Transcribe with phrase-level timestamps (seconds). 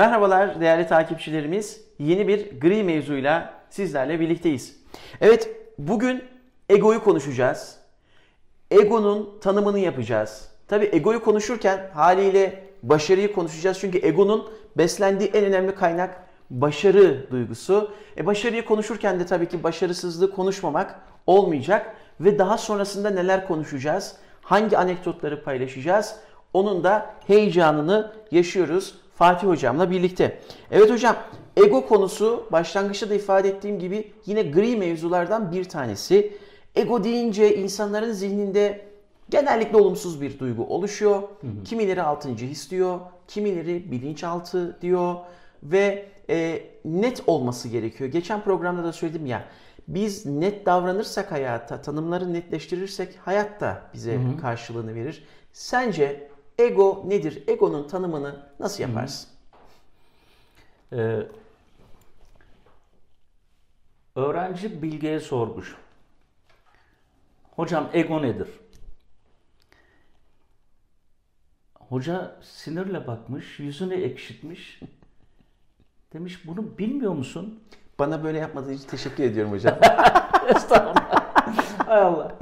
[0.00, 1.80] Merhabalar değerli takipçilerimiz.
[1.98, 4.76] Yeni bir gri mevzuyla sizlerle birlikteyiz.
[5.20, 6.24] Evet, bugün
[6.68, 7.76] egoyu konuşacağız.
[8.70, 10.48] Egonun tanımını yapacağız.
[10.68, 13.78] Tabi egoyu konuşurken haliyle başarıyı konuşacağız.
[13.80, 17.90] Çünkü egonun beslendiği en önemli kaynak başarı duygusu.
[18.16, 21.94] E başarıyı konuşurken de tabii ki başarısızlığı konuşmamak olmayacak.
[22.20, 24.16] Ve daha sonrasında neler konuşacağız?
[24.40, 26.16] Hangi anekdotları paylaşacağız?
[26.52, 30.38] Onun da heyecanını yaşıyoruz Fatih Hocam'la birlikte.
[30.70, 31.16] Evet hocam,
[31.56, 36.32] ego konusu başlangıçta da ifade ettiğim gibi yine gri mevzulardan bir tanesi.
[36.74, 38.86] Ego deyince insanların zihninde
[39.30, 41.14] genellikle olumsuz bir duygu oluşuyor.
[41.14, 41.64] Hı hı.
[41.64, 45.14] Kimileri altıncı his diyor, kimileri bilinçaltı diyor
[45.62, 48.10] ve e, net olması gerekiyor.
[48.10, 49.44] Geçen programda da söyledim ya,
[49.88, 54.40] biz net davranırsak hayata, tanımları netleştirirsek hayat da bize hı hı.
[54.40, 55.24] karşılığını verir.
[55.52, 56.29] Sence
[56.60, 57.44] ego nedir?
[57.48, 59.30] Egonun tanımını nasıl yaparsın?
[60.92, 61.22] Ee,
[64.16, 65.76] öğrenci Bilge'ye sormuş.
[67.56, 68.48] Hocam ego nedir?
[71.88, 74.80] Hoca sinirle bakmış, yüzünü ekşitmiş.
[76.12, 77.60] Demiş bunu bilmiyor musun?
[77.98, 79.74] Bana böyle yapmadığın için teşekkür ediyorum hocam.
[80.48, 81.30] Estağfurullah.
[81.86, 82.38] Hay Allah.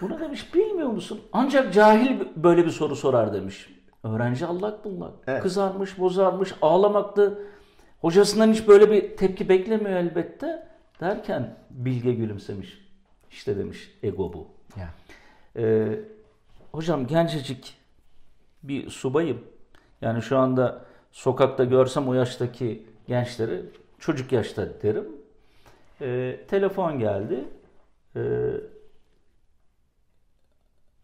[0.00, 1.20] Bunu demiş bilmiyor musun?
[1.32, 3.68] Ancak cahil böyle bir soru sorar demiş.
[4.04, 5.14] Öğrenci allak bullak.
[5.26, 5.42] Evet.
[5.42, 7.38] Kızarmış, bozarmış, ağlamaktı.
[8.00, 10.66] Hocasından hiç böyle bir tepki beklemiyor elbette.
[11.00, 12.90] Derken Bilge gülümsemiş.
[13.30, 14.48] İşte demiş ego bu.
[14.80, 14.88] Ya.
[15.56, 16.00] Ee,
[16.72, 17.76] hocam gencecik
[18.62, 19.44] bir subayım.
[20.00, 23.62] Yani şu anda sokakta görsem o yaştaki gençleri
[23.98, 25.08] çocuk yaşta derim.
[26.00, 27.44] Ee, telefon geldi.
[28.16, 28.20] Ee,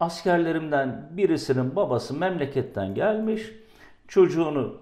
[0.00, 3.52] askerlerimden birisinin babası memleketten gelmiş.
[4.08, 4.78] Çocuğunu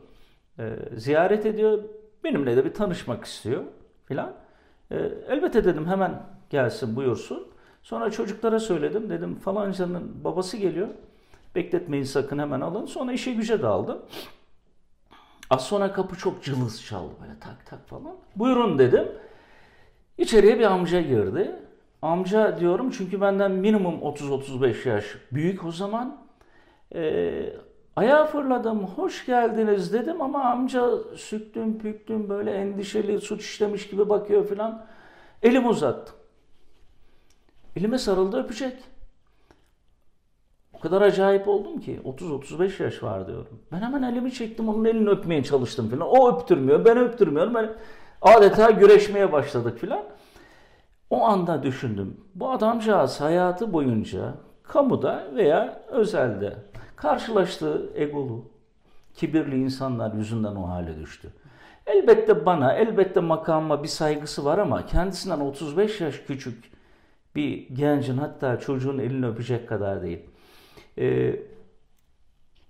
[0.59, 1.83] e, ziyaret ediyor.
[2.25, 3.63] Benimle de bir tanışmak istiyor
[4.07, 4.35] filan.
[4.91, 4.97] E,
[5.29, 7.47] elbette dedim hemen gelsin buyursun.
[7.83, 9.11] Sonra çocuklara söyledim.
[9.11, 10.89] Dedim falancanın babası geliyor.
[11.55, 12.87] Bekletmeyin sakın hemen alın.
[12.87, 14.03] Sonra işe güce daldım.
[15.51, 18.17] Az sonra kapı çok cılız çaldı böyle tak tak falan.
[18.37, 19.09] Buyurun dedim.
[20.19, 21.53] İçeriye bir amca girdi.
[22.05, 26.17] Amca diyorum çünkü benden minimum 30-35 yaş büyük o zaman.
[26.95, 27.53] Ee,
[27.97, 34.49] ayağa fırladım, hoş geldiniz dedim ama amca süktüm püktüm böyle endişeli suç işlemiş gibi bakıyor
[34.49, 34.87] filan.
[35.43, 36.15] Elimi uzattım.
[37.77, 38.77] Elime sarıldı öpecek.
[40.73, 43.61] O kadar acayip oldum ki 30-35 yaş var diyorum.
[43.73, 46.09] Ben hemen elimi çektim onun elini öpmeye çalıştım filan.
[46.09, 47.55] O öptürmüyor ben öptürmüyorum.
[47.55, 47.73] Ben
[48.23, 50.14] adeta güreşmeye başladık filan.
[51.11, 52.21] O anda düşündüm.
[52.35, 56.57] Bu adamcağız hayatı boyunca kamuda veya özelde
[56.97, 58.45] karşılaştığı egolu,
[59.15, 61.33] kibirli insanlar yüzünden o hale düştü.
[61.87, 66.65] Elbette bana, elbette makamıma bir saygısı var ama kendisinden 35 yaş küçük
[67.37, 70.21] bir gencin hatta çocuğun elini öpecek kadar değil.
[70.99, 71.37] Ee,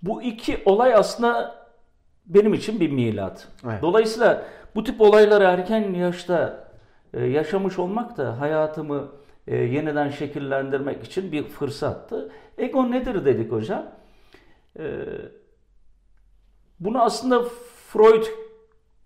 [0.01, 1.55] bu iki olay aslında
[2.25, 3.47] benim için bir milat.
[3.65, 3.81] Evet.
[3.81, 4.45] Dolayısıyla
[4.75, 6.64] bu tip olayları erken yaşta
[7.19, 9.07] yaşamış olmak da hayatımı
[9.47, 12.31] e, yeniden şekillendirmek için bir fırsattı.
[12.57, 13.85] Ego nedir dedik hocam?
[14.79, 14.83] E,
[16.79, 17.43] bunu aslında
[17.87, 18.25] Freud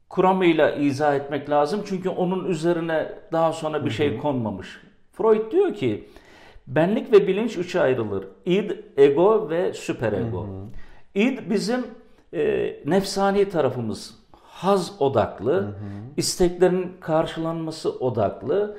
[0.10, 1.82] kuramıyla izah etmek lazım.
[1.86, 4.82] Çünkü onun üzerine daha sonra bir şey konmamış.
[5.12, 6.10] Freud diyor ki
[6.68, 8.28] benlik ve bilinç üçe ayrılır.
[8.46, 10.48] İd, ego ve süperego.
[11.16, 11.88] İd bizim
[12.34, 14.19] e, nefsani tarafımız
[14.60, 15.74] haz odaklı, hı hı.
[16.18, 18.78] isteklerin karşılanması odaklı.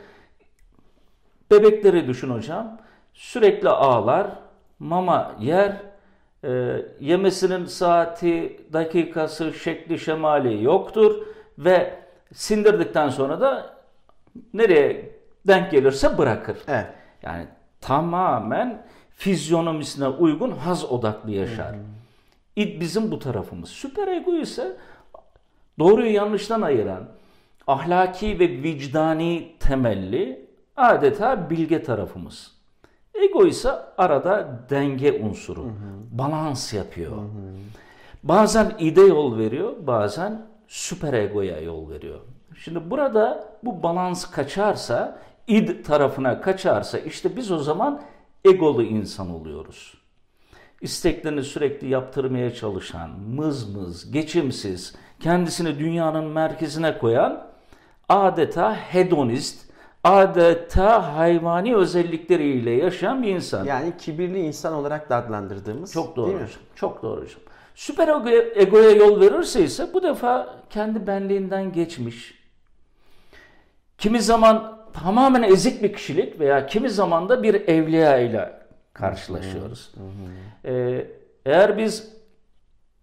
[1.50, 2.78] Bebekleri düşün hocam.
[3.14, 4.26] Sürekli ağlar,
[4.78, 5.76] mama yer,
[6.44, 11.26] e, yemesinin saati, dakikası, şekli, şemali yoktur
[11.58, 11.94] ve
[12.32, 13.76] sindirdikten sonra da
[14.54, 15.12] nereye
[15.46, 16.58] denk gelirse bırakır.
[16.68, 16.86] Evet.
[17.22, 17.46] Yani
[17.80, 21.72] tamamen fizyonomisine uygun haz odaklı yaşar.
[21.72, 21.84] Hı hı.
[22.56, 23.68] İd bizim bu tarafımız.
[23.68, 24.76] Süper ego ise
[25.80, 27.08] doğruyu yanlıştan ayıran,
[27.66, 30.46] ahlaki ve vicdani temelli
[30.76, 32.52] adeta bilge tarafımız.
[33.14, 35.72] Ego ise arada denge unsuru, hı hı.
[36.10, 37.16] balans yapıyor.
[37.16, 37.54] Hı hı.
[38.22, 42.20] Bazen ide yol veriyor, bazen süper egoya yol veriyor.
[42.56, 48.02] Şimdi burada bu balans kaçarsa, id tarafına kaçarsa işte biz o zaman
[48.44, 49.94] egolu insan oluyoruz.
[50.80, 57.46] İsteklerini sürekli yaptırmaya çalışan, mızmız, geçimsiz, kendisini dünyanın merkezine koyan
[58.08, 59.70] adeta hedonist,
[60.04, 63.64] adeta hayvani özellikleriyle yaşayan bir insan.
[63.64, 66.26] Yani kibirli insan olarak da adlandırdığımız Çok doğru.
[66.28, 66.46] Değil mi?
[66.74, 67.26] Çok doğru.
[67.74, 72.40] Süper ego- egoya yol verirse ise bu defa kendi benliğinden geçmiş.
[73.98, 78.60] Kimi zaman tamamen ezik bir kişilik veya kimi zaman da bir evliya ile
[78.92, 79.92] karşılaşıyoruz.
[80.64, 81.06] Ee,
[81.46, 82.12] eğer biz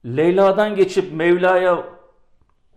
[0.06, 1.84] Leyla'dan geçip Mevla'ya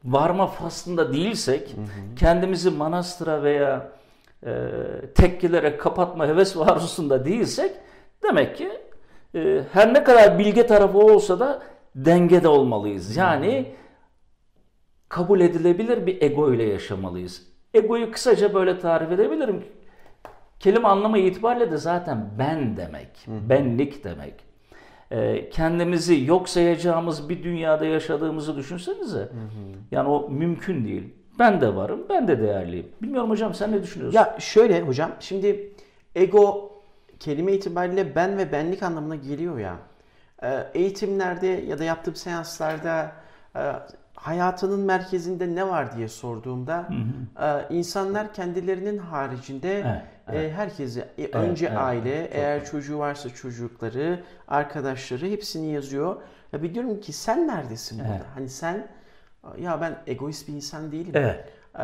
[0.04, 1.76] varma faslında değilsek,
[2.16, 3.88] kendimizi manastıra veya
[4.46, 4.52] e,
[5.14, 7.72] tekkilere kapatma heves arzusunda değilsek,
[8.22, 8.70] demek ki
[9.34, 11.62] e, her ne kadar bilge tarafı olsa da
[11.94, 13.16] dengede olmalıyız.
[13.16, 13.74] Yani
[15.08, 17.46] kabul edilebilir bir ego ile yaşamalıyız.
[17.74, 19.64] Egoyu kısaca böyle tarif edebilirim.
[20.60, 24.49] Kelime anlamı itibariyle de zaten ben demek, benlik demek.
[25.12, 29.28] Ee, kendimizi yok sayacağımız bir dünyada yaşadığımızı düşünsenize.
[29.90, 31.14] Yani o mümkün değil.
[31.38, 32.86] Ben de varım, ben de değerliyim.
[33.02, 34.18] Bilmiyorum hocam sen ne düşünüyorsun?
[34.18, 35.72] Ya şöyle hocam şimdi
[36.14, 36.70] ego
[37.20, 39.76] kelime itibariyle ben ve benlik anlamına geliyor ya.
[40.42, 43.12] Ee, Eğitimlerde ya da yaptığım seanslarda
[43.56, 43.60] e,
[44.14, 46.88] hayatının merkezinde ne var diye sorduğumda
[47.42, 50.02] e, insanlar kendilerinin haricinde Evet,
[50.34, 56.16] e, herkesi e, önce evet, aile, çok eğer çocuğu varsa çocukları, arkadaşları hepsini yazıyor.
[56.52, 58.14] Ya bir diyorum ki sen neredesin burada?
[58.14, 58.26] Evet.
[58.34, 58.88] Hani sen
[59.58, 61.12] ya ben egoist bir insan değilim.
[61.14, 61.44] Evet.
[61.78, 61.82] Ee,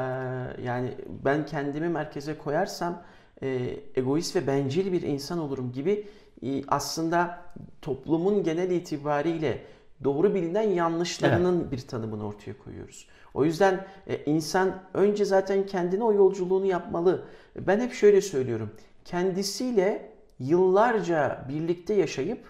[0.64, 0.94] yani
[1.25, 3.02] ben kendimi merkeze koyarsam
[3.43, 6.08] e, egoist ve bencil bir insan olurum gibi
[6.42, 7.38] e, aslında
[7.82, 9.58] toplumun genel itibariyle
[10.04, 13.06] doğru bilinen yanlışlarının bir tanımını ortaya koyuyoruz.
[13.34, 17.25] O yüzden e, insan önce zaten kendine o yolculuğunu yapmalı.
[17.56, 18.70] Ben hep şöyle söylüyorum.
[19.04, 22.44] Kendisiyle yıllarca birlikte yaşayıp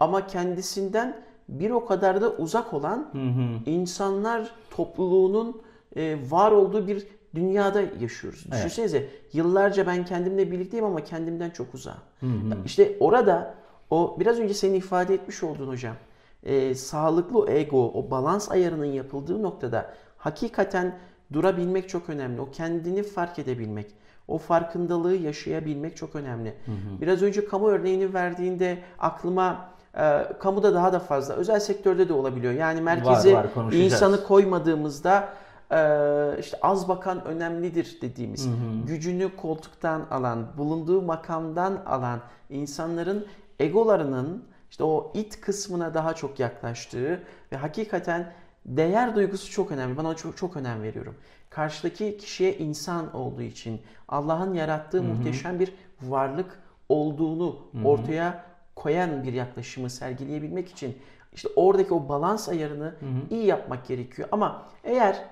[0.00, 3.10] ama kendisinden bir o kadar da uzak olan
[3.66, 5.62] insanlar topluluğunun
[5.96, 8.44] e, var olduğu bir dünyada yaşıyoruz.
[8.56, 11.98] Düşünsenize yıllarca ben kendimle birlikteyim ama kendimden çok uzağım.
[12.64, 13.54] İşte orada
[13.90, 15.94] o biraz önce senin ifade etmiş olduğun hocam
[16.42, 20.98] e, sağlıklı ego, o balans ayarının yapıldığı noktada hakikaten
[21.32, 22.40] durabilmek çok önemli.
[22.40, 23.86] O kendini fark edebilmek,
[24.28, 26.54] o farkındalığı yaşayabilmek çok önemli.
[27.00, 32.52] Biraz önce kamu örneğini verdiğinde aklıma e, kamuda daha da fazla, özel sektörde de olabiliyor.
[32.52, 33.92] Yani merkeze var, konuşacağız.
[33.92, 35.28] insanı koymadığımızda
[35.70, 38.48] e, işte az bakan önemlidir dediğimiz,
[38.86, 42.20] gücünü koltuktan alan, bulunduğu makamdan alan
[42.50, 43.26] insanların
[43.58, 47.22] egolarının işte o it kısmına daha çok yaklaştığı
[47.52, 48.32] ve hakikaten
[48.66, 49.96] değer duygusu çok önemli.
[49.96, 51.14] Bana çok çok önem veriyorum.
[51.50, 55.72] Karşıdaki kişiye insan olduğu için Allah'ın yarattığı muhteşem bir
[56.02, 58.44] varlık olduğunu ortaya
[58.76, 60.98] koyan bir yaklaşımı sergileyebilmek için
[61.32, 62.94] işte oradaki o balans ayarını
[63.30, 64.28] iyi yapmak gerekiyor.
[64.32, 65.24] Ama eğer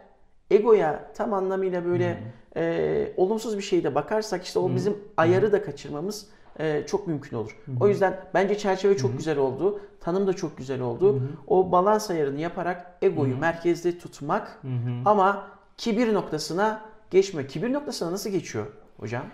[0.50, 2.22] egoya tam anlamıyla böyle
[2.56, 6.26] e, olumsuz bir şeyde bakarsak işte o bizim ayarı da kaçırmamız
[6.58, 7.58] e, çok mümkün olur.
[7.80, 9.80] O yüzden bence çerçeve çok güzel oldu.
[10.00, 11.22] Tanım da çok güzel oldu.
[11.46, 14.60] O balans ayarını yaparak egoyu merkezde tutmak
[15.04, 17.46] ama kibir noktasına geçme.
[17.46, 18.66] Kibir noktasına nasıl geçiyor
[18.96, 19.24] hocam?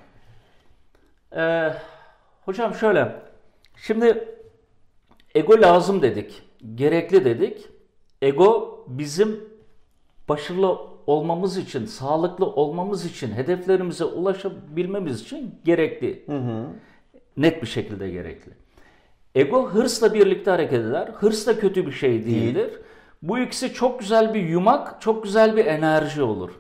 [1.36, 1.72] Ee,
[2.44, 3.16] hocam şöyle.
[3.76, 4.28] Şimdi
[5.34, 6.42] ego lazım dedik.
[6.74, 7.68] Gerekli dedik.
[8.22, 9.40] Ego bizim
[10.28, 16.24] başarılı olmamız için, sağlıklı olmamız için, hedeflerimize ulaşabilmemiz için gerekli.
[17.36, 18.52] Net bir şekilde gerekli.
[19.34, 21.08] Ego hırsla birlikte hareket eder.
[21.14, 22.70] Hırs da kötü bir şey değildir.
[23.22, 26.50] Bu ikisi çok güzel bir yumak, çok güzel bir enerji olur.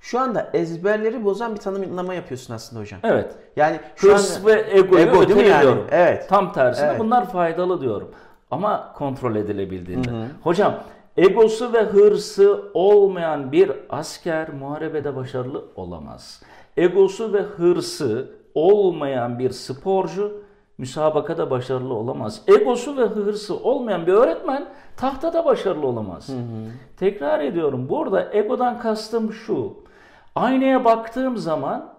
[0.00, 3.00] Şu anda ezberleri bozan bir tanımlama yapıyorsun aslında hocam.
[3.02, 3.34] Evet.
[3.56, 5.54] Yani şu Hırs anda- ve egoyu Ego değil mi yani?
[5.56, 5.86] öteliyorum.
[5.90, 6.28] Evet.
[6.28, 7.00] Tam tersine Evet.
[7.00, 8.10] bunlar faydalı diyorum.
[8.50, 10.10] Ama kontrol edilebildiğinde.
[10.42, 10.82] Hocam
[11.16, 16.42] egosu ve hırsı olmayan bir asker muharebede başarılı olamaz.
[16.76, 20.42] Egosu ve hırsı olmayan bir sporcu
[20.78, 22.42] müsabakada başarılı olamaz.
[22.48, 26.30] Egosu ve hırsı olmayan bir öğretmen tahtada başarılı olamaz.
[26.96, 27.88] Tekrar ediyorum.
[27.88, 29.74] Burada egodan kastım şu.
[30.34, 31.94] Aynaya baktığım zaman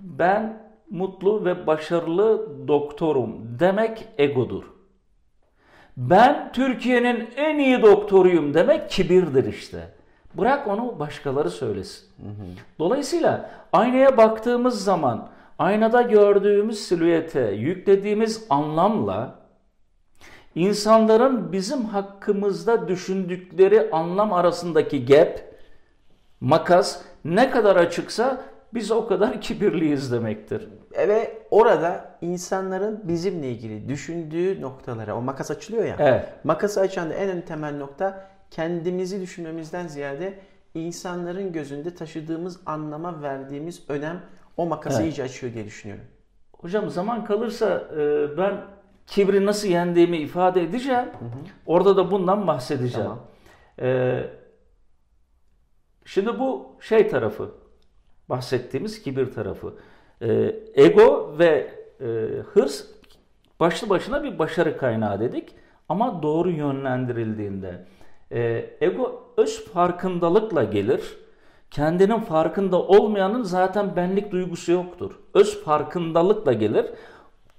[0.00, 4.62] ben mutlu ve başarılı doktorum demek egodur.
[5.96, 9.88] Ben Türkiye'nin en iyi doktoruyum demek kibirdir işte.
[10.34, 12.08] Bırak onu başkaları söylesin.
[12.78, 15.28] Dolayısıyla aynaya baktığımız zaman
[15.62, 19.38] aynada gördüğümüz silüete yüklediğimiz anlamla
[20.54, 25.40] insanların bizim hakkımızda düşündükleri anlam arasındaki gap,
[26.40, 30.68] makas ne kadar açıksa biz o kadar kibirliyiz demektir.
[30.96, 35.96] Ve orada insanların bizimle ilgili düşündüğü noktalara, o makas açılıyor ya.
[35.98, 36.28] Evet.
[36.44, 40.34] Makası açan da en ön temel nokta kendimizi düşünmemizden ziyade
[40.74, 44.20] insanların gözünde taşıdığımız anlama verdiğimiz önem
[44.56, 45.12] o makası Evet.
[45.12, 46.04] iyice açıyor diye düşünüyorum.
[46.60, 48.64] Hocam zaman kalırsa e, ben
[49.06, 51.08] kibri nasıl yendiğimi ifade edeceğim.
[51.66, 53.08] Orada da bundan bahsedeceğim.
[53.08, 53.20] Tamam.
[53.80, 54.30] Ee,
[56.04, 57.50] şimdi bu şey tarafı,
[58.28, 59.74] bahsettiğimiz kibir tarafı.
[60.22, 62.04] Ee, ego ve e,
[62.52, 62.84] hırs
[63.60, 65.54] başlı başına bir başarı kaynağı dedik.
[65.88, 67.86] Ama doğru yönlendirildiğinde.
[68.32, 71.18] Ee, ego öz farkındalıkla gelir.
[71.72, 75.12] Kendinin farkında olmayanın zaten benlik duygusu yoktur.
[75.34, 76.86] Öz farkındalıkla gelir.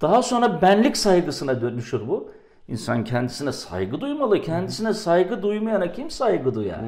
[0.02, 2.30] Daha sonra benlik saygısına dönüşür bu.
[2.68, 4.42] İnsan kendisine saygı duymalı.
[4.42, 6.80] Kendisine saygı duymayana kim saygı duyar?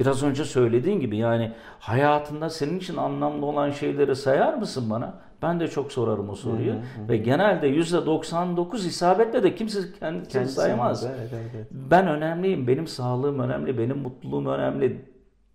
[0.00, 5.14] Biraz önce söylediğin gibi yani hayatında senin için anlamlı olan şeyleri sayar mısın bana?
[5.42, 6.74] Ben de çok sorarım o soruyu.
[7.08, 11.04] Ve genelde %99 isabetle de kimse kendisini Kendisi saymaz.
[11.04, 11.66] Evet, evet, evet.
[11.70, 15.11] Ben önemliyim, benim sağlığım önemli, benim mutluluğum önemli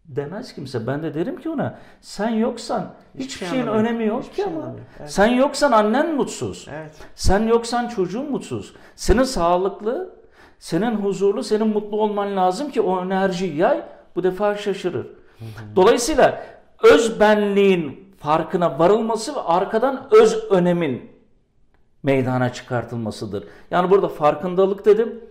[0.08, 0.88] demez kimse.
[0.88, 3.88] Ben de derim ki ona sen yoksan hiçbir, şey şeyin anlamı yok.
[3.88, 4.76] önemi yok Hiçbir ki şey ama.
[5.00, 5.12] Evet.
[5.12, 6.68] Sen yoksan annen mutsuz.
[6.72, 6.92] Evet.
[7.16, 8.74] Sen yoksan çocuğun mutsuz.
[8.96, 10.16] Senin sağlıklı,
[10.60, 13.82] senin huzurlu, senin mutlu olman lazım ki o enerjiyi yay.
[14.16, 15.08] Bu defa şaşırır.
[15.76, 16.44] Dolayısıyla
[16.84, 21.12] öz benliğin farkına varılması ve arkadan öz önemin
[22.04, 23.44] meydana çıkartılmasıdır.
[23.72, 25.24] Yani burada farkındalık dedim,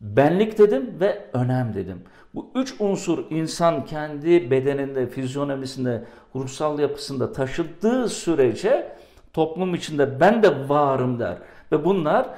[0.00, 2.02] benlik dedim ve önem dedim.
[2.36, 8.92] Bu üç unsur insan kendi bedeninde, fizyonomisinde, ruhsal yapısında taşıdığı sürece
[9.32, 11.38] toplum içinde ben de varım der.
[11.72, 12.28] Ve bunlar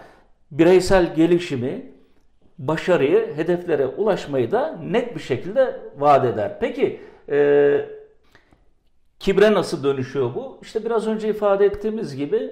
[0.50, 1.92] bireysel gelişimi,
[2.58, 6.56] başarıyı, hedeflere ulaşmayı da net bir şekilde vaat eder.
[6.60, 7.88] Peki e,
[9.18, 10.58] kibre nasıl dönüşüyor bu?
[10.62, 12.50] İşte biraz önce ifade ettiğimiz gibi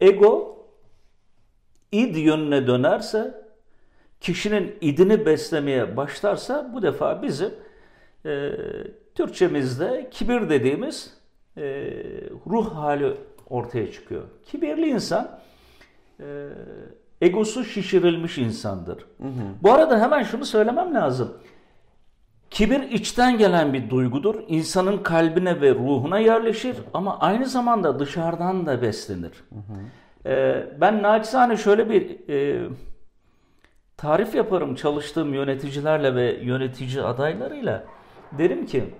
[0.00, 0.58] ego
[1.92, 3.47] id yönüne dönerse,
[4.20, 7.50] kişinin idini beslemeye başlarsa bu defa bizim
[8.26, 8.50] e,
[9.14, 11.14] Türkçemizde kibir dediğimiz
[11.56, 11.62] e,
[12.46, 13.14] ruh hali
[13.50, 14.22] ortaya çıkıyor.
[14.46, 15.38] Kibirli insan
[16.20, 16.48] e,
[17.20, 19.04] egosu şişirilmiş insandır.
[19.62, 21.34] Bu arada hemen şunu söylemem lazım.
[22.50, 24.34] Kibir içten gelen bir duygudur.
[24.48, 29.32] İnsanın kalbine ve ruhuna yerleşir ama aynı zamanda dışarıdan da beslenir.
[30.26, 32.68] Ee, ben naçizane şöyle bir e,
[33.98, 37.84] tarif yaparım çalıştığım yöneticilerle ve yönetici adaylarıyla.
[38.38, 38.94] Derim ki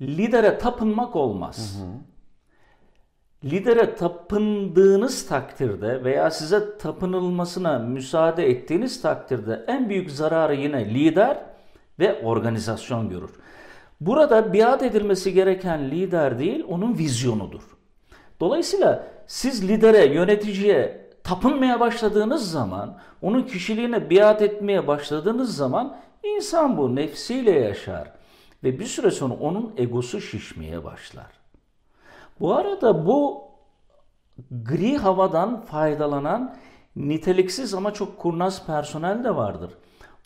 [0.00, 1.82] lidere tapınmak olmaz.
[3.44, 11.38] Lidere tapındığınız takdirde veya size tapınılmasına müsaade ettiğiniz takdirde en büyük zararı yine lider
[11.98, 13.30] ve organizasyon görür.
[14.00, 17.62] Burada biat edilmesi gereken lider değil, onun vizyonudur.
[18.40, 26.96] Dolayısıyla siz lidere, yöneticiye tapınmaya başladığınız zaman, onun kişiliğine biat etmeye başladığınız zaman insan bu
[26.96, 28.12] nefsiyle yaşar
[28.64, 31.26] ve bir süre sonra onun egosu şişmeye başlar.
[32.40, 33.44] Bu arada bu
[34.50, 36.56] gri havadan faydalanan
[36.96, 39.70] niteliksiz ama çok kurnaz personel de vardır.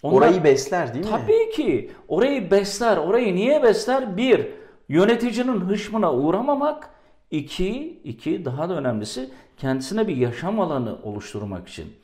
[0.03, 1.11] Onlar- Orayı besler değil mi?
[1.11, 1.91] Tabii ki.
[2.09, 2.97] Orayı besler.
[2.97, 4.17] Orayı niye besler?
[4.17, 4.49] Bir,
[4.89, 6.91] yöneticinin hışmına uğramamak.
[7.31, 9.31] İki, iki daha da önemlisi
[9.61, 11.97] kendisine bir yaşam alanı oluşturmak için.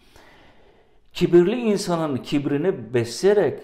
[1.12, 3.60] Kibirli insanın kibrini besleyerek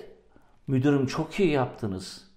[0.67, 2.29] müdürüm çok iyi yaptınız.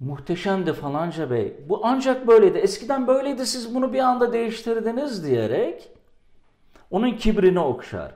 [0.00, 1.56] Muhteşemdi falanca bey.
[1.68, 2.58] Bu ancak böyleydi.
[2.58, 5.88] Eskiden böyleydi siz bunu bir anda değiştirdiniz diyerek
[6.90, 8.14] onun kibrini okşar.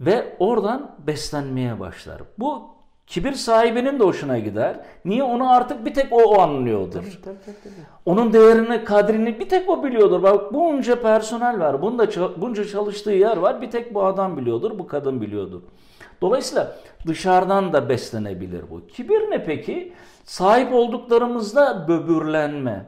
[0.00, 2.22] Ve oradan beslenmeye başlar.
[2.38, 2.75] Bu
[3.06, 4.80] kibir sahibinin de hoşuna gider.
[5.04, 5.22] Niye?
[5.22, 7.02] Onu artık bir tek o, o anlıyordur.
[7.02, 7.74] Tabii, tabii, tabii.
[8.06, 10.22] Onun değerini, kadrini bir tek o biliyordur.
[10.22, 12.08] Bak bunca personel var, bunda
[12.40, 13.62] bunca çalıştığı yer var.
[13.62, 15.62] Bir tek bu adam biliyordur, bu kadın biliyordur.
[16.20, 18.86] Dolayısıyla dışarıdan da beslenebilir bu.
[18.86, 19.92] Kibir ne peki?
[20.24, 22.86] Sahip olduklarımızda böbürlenme.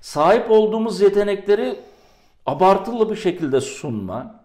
[0.00, 1.80] Sahip olduğumuz yetenekleri
[2.46, 4.43] abartılı bir şekilde sunma.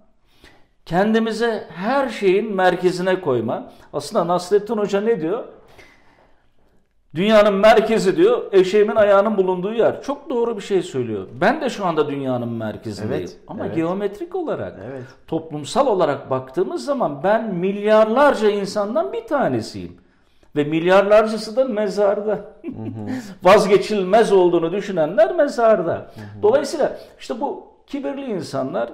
[0.89, 3.71] Kendimize her şeyin merkezine koyma.
[3.93, 5.43] Aslında Nasrettin Hoca ne diyor?
[7.15, 10.01] Dünyanın merkezi diyor, eşeğimin ayağının bulunduğu yer.
[10.01, 11.27] Çok doğru bir şey söylüyor.
[11.41, 13.23] Ben de şu anda dünyanın merkezindeyim.
[13.23, 13.75] Evet, Ama evet.
[13.75, 15.03] geometrik olarak, Evet.
[15.27, 19.97] toplumsal olarak baktığımız zaman ben milyarlarca insandan bir tanesiyim.
[20.55, 22.39] Ve milyarlarcası da mezarda.
[23.43, 26.11] Vazgeçilmez olduğunu düşünenler mezarda.
[26.41, 28.89] Dolayısıyla işte bu kibirli insanlar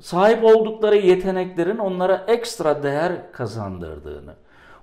[0.00, 4.34] sahip oldukları yeteneklerin onlara ekstra değer kazandırdığını,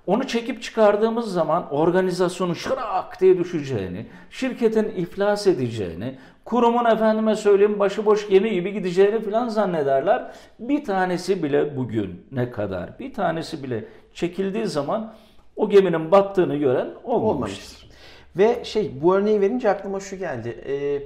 [0.06, 8.28] onu çekip çıkardığımız zaman organizasyonun şırak diye düşeceğini, şirketin iflas edeceğini, kurumun efendime söyleyeyim başıboş
[8.28, 10.30] gemi gibi gideceğini falan zannederler.
[10.58, 13.84] Bir tanesi bile bugün ne kadar, bir tanesi bile
[14.14, 15.14] çekildiği zaman
[15.56, 17.04] o geminin battığını gören olmamıştır.
[17.04, 17.90] Olmamıştır.
[18.36, 20.48] Ve şey bu örneği verince aklıma şu geldi.
[20.66, 21.02] Ee,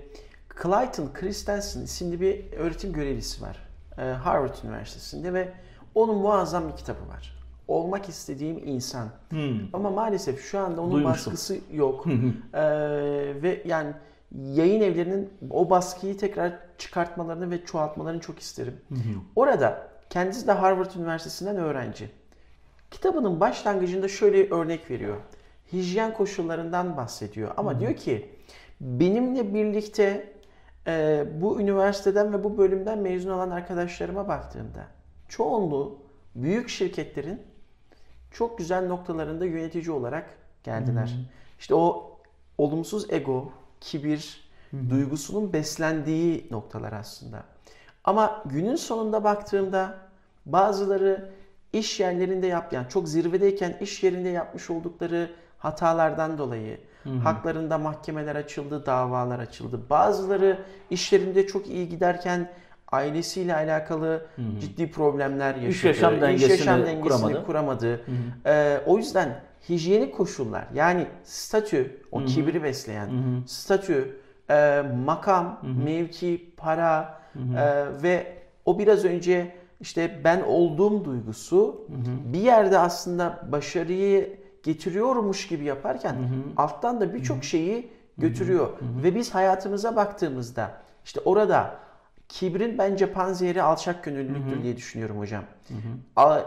[0.62, 3.68] Clayton Christensen isimli bir öğretim görevlisi var.
[3.98, 5.52] Ee, Harvard Üniversitesi'nde ve
[5.94, 7.38] onun muazzam bir kitabı var.
[7.68, 9.08] Olmak istediğim insan.
[9.72, 11.32] Ama maalesef şu anda onun Duymuştum.
[11.32, 12.06] baskısı yok.
[12.54, 12.60] Ee,
[13.42, 13.92] ve yani
[14.32, 18.76] yayın evlerinin o baskıyı tekrar çıkartmalarını ve çoğaltmalarını çok isterim.
[19.36, 22.10] Orada kendisi de Harvard Üniversitesi'nden öğrenci.
[22.90, 25.16] Kitabının başlangıcında şöyle örnek veriyor.
[25.72, 27.50] Hijyen koşullarından bahsediyor.
[27.56, 28.30] Ama diyor ki
[28.80, 30.32] benimle birlikte
[30.88, 34.86] e, bu üniversiteden ve bu bölümden mezun olan arkadaşlarıma baktığımda
[35.28, 35.98] çoğunluğu
[36.34, 37.42] büyük şirketlerin
[38.30, 40.26] çok güzel noktalarında yönetici olarak
[40.64, 41.16] geldiler.
[41.58, 42.16] İşte o
[42.58, 44.50] olumsuz ego, kibir
[44.90, 47.44] duygusunun beslendiği noktalar aslında.
[48.04, 49.94] Ama günün sonunda baktığımda
[50.46, 51.30] bazıları
[51.72, 56.80] iş yerlerinde yap yani çok zirvedeyken iş yerinde yapmış oldukları hatalardan dolayı
[57.24, 59.80] haklarında mahkemeler açıldı, davalar açıldı.
[59.90, 60.58] Bazıları
[60.90, 62.48] işlerinde çok iyi giderken
[62.92, 64.26] ailesiyle alakalı
[64.60, 65.86] ciddi problemler yaşadı.
[65.86, 67.46] yaşam İş dengesini yaşam dengesini kuramadı.
[67.46, 68.00] kuramadı.
[68.46, 73.10] Ee, o yüzden hijyenik koşullar yani statü, o kibri besleyen
[73.46, 77.20] statü, e, makam, mevki, para
[77.56, 81.86] e, ve o biraz önce işte ben olduğum duygusu
[82.24, 86.16] bir yerde aslında başarıyı getiriyormuş gibi yaparken
[86.56, 88.68] alttan da birçok şeyi götürüyor.
[89.02, 90.70] Ve biz hayatımıza baktığımızda
[91.04, 91.74] işte orada
[92.28, 95.44] kibrin bence panzehri alçak gönüllülüktür diye düşünüyorum hocam.
[96.16, 96.40] A-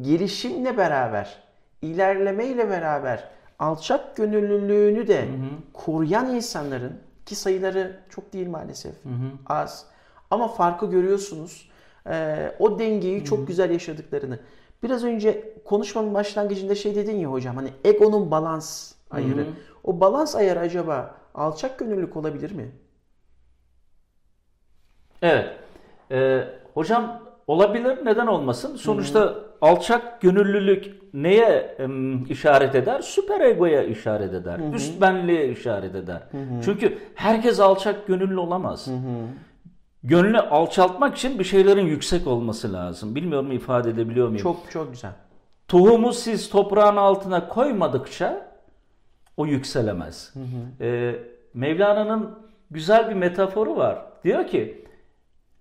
[0.00, 1.42] gelişimle beraber,
[1.82, 3.24] ilerlemeyle beraber
[3.58, 5.28] alçak gönüllülüğünü de
[5.72, 6.92] koruyan insanların
[7.26, 8.94] ki sayıları çok değil maalesef
[9.46, 9.86] az.
[10.30, 11.68] Ama farkı görüyorsunuz.
[12.10, 14.38] Ee, o dengeyi çok güzel yaşadıklarını.
[14.82, 19.46] Biraz önce konuşmanın başlangıcında şey dedin ya hocam hani egonun balans ayarı.
[19.84, 22.70] O balans ayarı acaba alçak gönüllülük olabilir mi?
[25.22, 25.56] Evet.
[26.10, 28.76] Ee, hocam olabilir neden olmasın?
[28.76, 33.00] Sonuçta alçak gönüllülük neye em, işaret eder?
[33.00, 34.60] Süper egoya işaret eder.
[34.74, 36.22] Üst benliğe işaret eder.
[36.64, 38.88] Çünkü herkes alçak gönüllü olamaz.
[40.04, 43.14] Gönlü alçaltmak için bir şeylerin yüksek olması lazım.
[43.14, 44.42] Bilmiyorum ifade edebiliyor muyum?
[44.42, 45.12] Çok çok güzel.
[45.68, 48.48] Tohumu siz toprağın altına koymadıkça
[49.36, 50.34] o yükselemez.
[50.80, 51.14] Ee,
[51.54, 52.38] Mevlana'nın
[52.70, 53.98] güzel bir metaforu var.
[54.24, 54.84] Diyor ki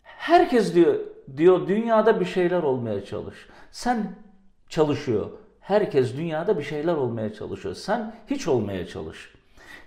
[0.04, 0.96] herkes diyor
[1.38, 3.36] diyor dünyada bir şeyler olmaya çalış.
[3.72, 4.16] Sen
[4.70, 5.30] çalışıyor.
[5.60, 7.76] Herkes dünyada bir şeyler olmaya çalışıyor.
[7.76, 9.34] Sen hiç olmaya çalış.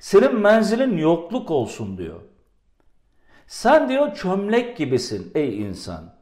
[0.01, 2.21] Senin menzilin yokluk olsun diyor.
[3.51, 6.15] Sen diyor çömlek gibisin ey insan.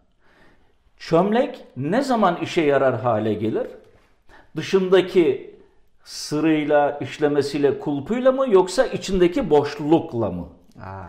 [0.97, 3.67] Çömlek ne zaman işe yarar hale gelir?
[4.57, 5.55] Dışındaki
[6.05, 10.49] sırıyla, işlemesiyle, kulpuyla mı yoksa içindeki boşlukla mı?
[10.83, 11.05] Aa,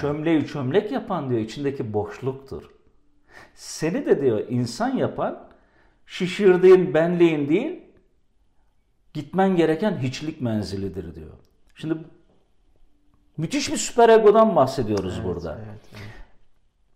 [0.00, 2.62] Çömleği çömlek yapan diyor içindeki boşluktur.
[3.54, 5.48] Seni de diyor insan yapan
[6.06, 7.80] şişirdiğin benliğin değil
[9.14, 11.32] gitmen gereken hiçlik menzilidir diyor.
[11.74, 11.94] Şimdi
[13.42, 15.58] müthiş bir süper egodan bahsediyoruz burada.
[15.58, 16.02] evet, evet.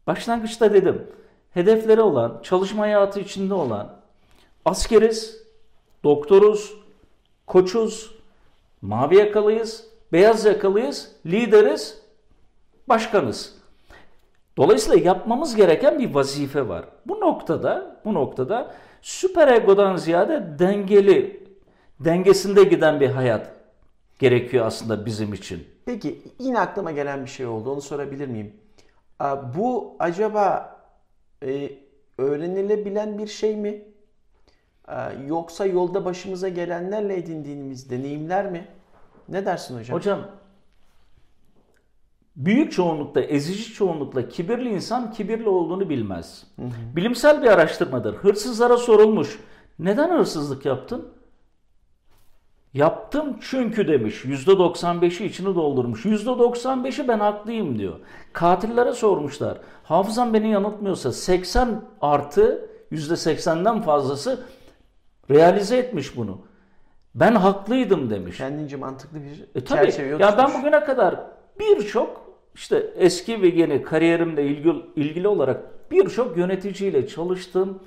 [0.07, 1.07] Başlangıçta dedim.
[1.51, 3.97] Hedefleri olan, çalışma hayatı içinde olan
[4.65, 5.43] askeriz,
[6.05, 6.75] doktoruz,
[7.47, 8.15] koçuz,
[8.83, 12.03] mavi yakalıyız, beyaz yakalıyız, lideriz,
[12.89, 13.55] başkanız.
[14.57, 16.85] Dolayısıyla yapmamız gereken bir vazife var.
[17.07, 21.47] Bu noktada, bu noktada süper egodan ziyade dengeli,
[22.01, 23.51] dengesinde giden bir hayat
[24.19, 25.76] gerekiyor aslında bizim için.
[25.87, 27.71] Peki yine aklıma gelen bir şey oldu.
[27.71, 28.53] Onu sorabilir miyim?
[29.57, 30.77] Bu acaba
[31.43, 31.71] e,
[32.19, 33.83] öğrenilebilen bir şey mi?
[35.27, 38.69] Yoksa yolda başımıza gelenlerle edindiğimiz deneyimler mi?
[39.29, 39.99] Ne dersin hocam?
[39.99, 40.29] Hocam
[42.37, 46.47] büyük çoğunlukla, ezici çoğunlukla kibirli insan kibirli olduğunu bilmez.
[46.97, 48.15] Bilimsel bir araştırmadır.
[48.15, 49.41] Hırsızlara sorulmuş.
[49.79, 51.09] Neden hırsızlık yaptın?
[52.77, 54.25] Yaptım çünkü demiş.
[54.25, 56.05] %95'i içini doldurmuş.
[56.05, 57.95] %95'i ben haklıyım diyor.
[58.33, 59.59] Katillere sormuşlar.
[59.83, 64.41] Hafızam beni yanıltmıyorsa 80 artı %80'den fazlası
[65.31, 66.39] realize etmiş bunu.
[67.15, 68.37] Ben haklıydım demiş.
[68.37, 69.85] Kendince mantıklı bir E tabii.
[69.85, 71.21] çerçeve Ya ben bugüne kadar
[71.61, 77.79] birçok işte eski ve yeni kariyerimle ilgili, ilgili olarak birçok yöneticiyle çalıştım,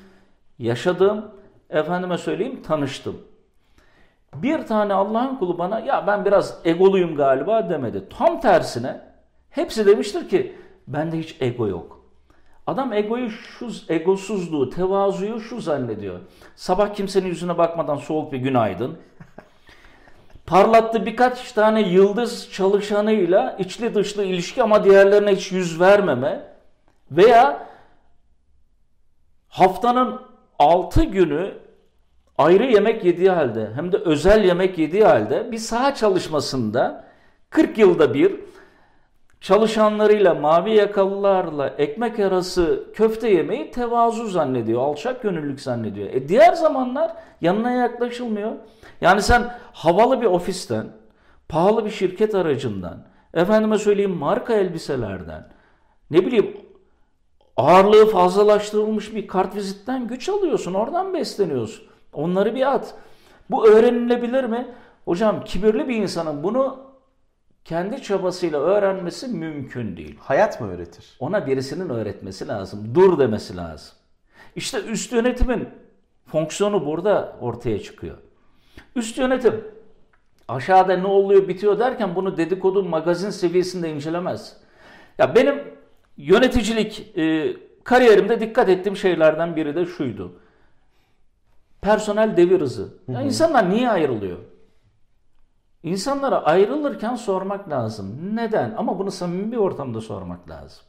[0.60, 1.26] yaşadım,
[1.70, 3.29] efendime söyleyeyim tanıştım.
[4.36, 8.04] Bir tane Allah'ın kulu bana ya ben biraz egoluyum galiba demedi.
[8.18, 9.02] Tam tersine
[9.50, 10.56] hepsi demiştir ki
[10.88, 12.00] bende hiç ego yok.
[12.68, 16.20] Adam egoyu şu egosuzluğu, tevazuyu şu zannediyor.
[16.56, 18.98] Sabah kimsenin yüzüne bakmadan soğuk bir günaydın.
[20.46, 26.44] Parlattı birkaç tane yıldız çalışanıyla içli dışlı ilişki ama diğerlerine hiç yüz vermeme
[27.12, 27.68] veya
[29.50, 30.22] haftanın
[30.60, 31.54] 6 günü
[32.40, 37.06] ayrı yemek yediği halde hem de özel yemek yediği halde bir saha çalışmasında
[37.50, 38.36] 40 yılda bir
[39.42, 46.10] çalışanlarıyla, mavi yakalılarla ekmek arası köfte yemeyi tevazu zannediyor, alçak gönüllülük zannediyor.
[46.10, 48.52] E diğer zamanlar yanına yaklaşılmıyor.
[49.02, 50.86] Yani sen havalı bir ofisten,
[51.50, 55.48] pahalı bir şirket aracından, efendime söyleyeyim marka elbiselerden,
[56.12, 56.58] ne bileyim
[57.58, 61.89] ağırlığı fazlalaştırılmış bir kartvizitten güç alıyorsun, oradan besleniyorsun.
[62.14, 62.96] Onları bir at.
[63.50, 64.68] Bu öğrenilebilir mi?
[65.06, 66.90] Hocam kibirli bir insanın bunu
[67.66, 70.18] kendi çabasıyla öğrenmesi mümkün değil.
[70.20, 71.18] Hayat mı öğretir?
[71.20, 72.96] Ona birisinin öğretmesi lazım.
[72.96, 73.96] Dur demesi lazım.
[74.56, 75.70] İşte üst yönetimin
[76.26, 78.18] fonksiyonu burada ortaya çıkıyor.
[78.96, 79.64] Üst yönetim
[80.48, 84.58] aşağıda ne oluyor bitiyor derken bunu dedikodu magazin seviyesinde incelemez.
[85.18, 85.64] Ya benim
[86.18, 90.40] yöneticilik e, kariyerimde dikkat ettiğim şeylerden biri de şuydu.
[91.82, 92.94] Personel devir hızı.
[93.08, 94.38] Ya insanlar niye ayrılıyor?
[95.84, 98.36] İnsanlara ayrılırken sormak lazım.
[98.36, 98.74] Neden?
[98.78, 100.84] Ama bunu samimi bir ortamda sormak lazım.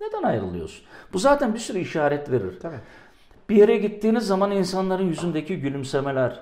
[0.00, 0.84] Neden ayrılıyorsun?
[1.12, 2.60] Bu zaten bir sürü işaret verir.
[2.60, 2.80] Tabii.
[3.48, 6.40] Bir yere gittiğiniz zaman insanların yüzündeki gülümsemeler,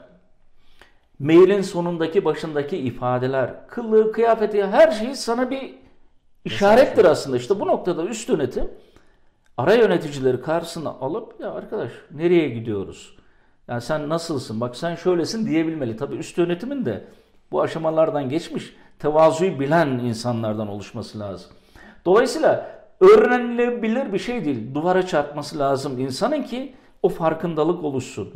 [1.19, 5.75] mailin sonundaki başındaki ifadeler, kılığı, kıyafeti her şey sana bir
[6.45, 7.37] işarettir aslında.
[7.37, 8.71] İşte bu noktada üst yönetim
[9.57, 13.17] ara yöneticileri karşısına alıp ya arkadaş nereye gidiyoruz?
[13.69, 14.61] Yani sen nasılsın?
[14.61, 15.97] Bak sen şöylesin diyebilmeli.
[15.97, 17.05] Tabii üst yönetimin de
[17.53, 21.51] bu aşamalardan geçmiş, tevazuyu bilen insanlardan oluşması lazım.
[22.05, 24.75] Dolayısıyla öğrenilebilir bir şey değil.
[24.75, 28.31] Duvara çarpması lazım insanın ki o farkındalık oluşsun.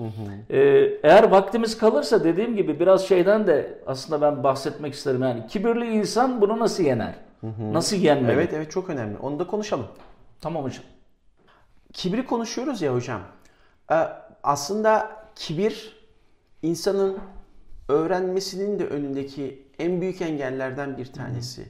[0.50, 0.58] Ee,
[1.02, 5.22] eğer vaktimiz kalırsa dediğim gibi biraz şeyden de aslında ben bahsetmek isterim.
[5.22, 7.14] Yani kibirli insan bunu nasıl yener?
[7.72, 8.32] Nasıl yenmeli?
[8.32, 9.18] Evet evet çok önemli.
[9.18, 9.86] Onu da konuşalım.
[10.40, 10.84] Tamam hocam.
[11.92, 13.20] Kibri konuşuyoruz ya hocam.
[13.92, 13.94] Ee,
[14.42, 15.96] aslında kibir
[16.62, 17.18] insanın
[17.88, 21.68] öğrenmesinin de önündeki en büyük engellerden bir tanesi.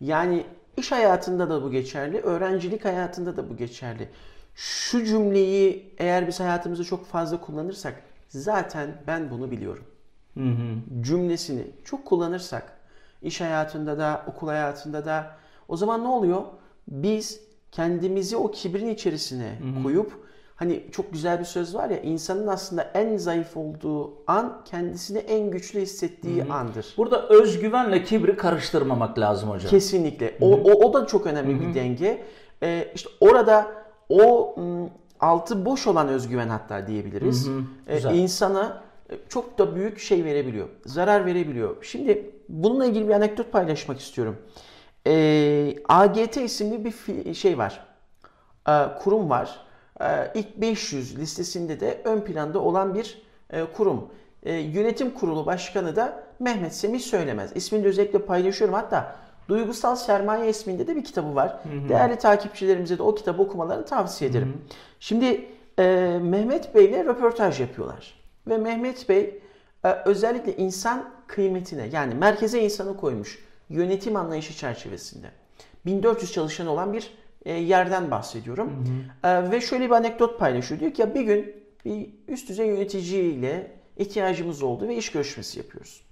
[0.00, 0.46] Yani
[0.76, 4.08] iş hayatında da bu geçerli, öğrencilik hayatında da bu geçerli.
[4.54, 9.84] Şu cümleyi eğer biz hayatımızda çok fazla kullanırsak zaten ben bunu biliyorum.
[11.00, 12.78] Cümlesini çok kullanırsak
[13.22, 15.36] iş hayatında da, okul hayatında da
[15.68, 16.42] o zaman ne oluyor?
[16.88, 17.40] Biz
[17.72, 20.23] kendimizi o kibrin içerisine koyup
[20.56, 25.50] hani çok güzel bir söz var ya insanın aslında en zayıf olduğu an kendisini en
[25.50, 26.94] güçlü hissettiği andır.
[26.96, 29.70] Burada özgüvenle kibri karıştırmamak lazım hocam.
[29.70, 30.34] Kesinlikle.
[30.40, 32.22] O, o, o da çok önemli bir denge.
[32.62, 33.66] Ee, işte orada
[34.08, 34.88] o m,
[35.20, 37.48] altı boş olan özgüven hatta diyebiliriz.
[37.88, 38.14] Ee, Güzel.
[38.14, 40.68] insana e, çok da büyük şey verebiliyor.
[40.86, 41.76] Zarar verebiliyor.
[41.82, 44.36] Şimdi bununla ilgili bir anekdot paylaşmak istiyorum.
[45.06, 47.86] Ee, AGT isimli bir şey var.
[48.68, 49.60] Ee, kurum var.
[50.00, 54.08] Ee, ilk 500 listesinde de ön planda olan bir e, kurum.
[54.42, 57.50] Ee, yönetim kurulu başkanı da Mehmet Semih Söylemez.
[57.54, 58.74] İsmini de özellikle paylaşıyorum.
[58.74, 59.16] Hatta
[59.48, 61.60] Duygusal Sermaye isminde de bir kitabı var.
[61.88, 64.62] Değerli takipçilerimize de o kitabı okumalarını tavsiye ederim.
[65.00, 68.14] Şimdi e, Mehmet Bey ile röportaj yapıyorlar.
[68.46, 69.40] Ve Mehmet Bey
[69.84, 75.26] e, özellikle insan kıymetine yani merkeze insanı koymuş yönetim anlayışı çerçevesinde.
[75.86, 77.08] 1400 çalışan olan bir e,
[77.52, 78.84] yerden bahsediyorum.
[79.24, 80.80] E, ve şöyle bir anekdot paylaşıyor.
[80.80, 86.04] Diyor ki ya bir gün bir üst düzey yöneticiyle ihtiyacımız oldu ve iş görüşmesi yapıyoruz.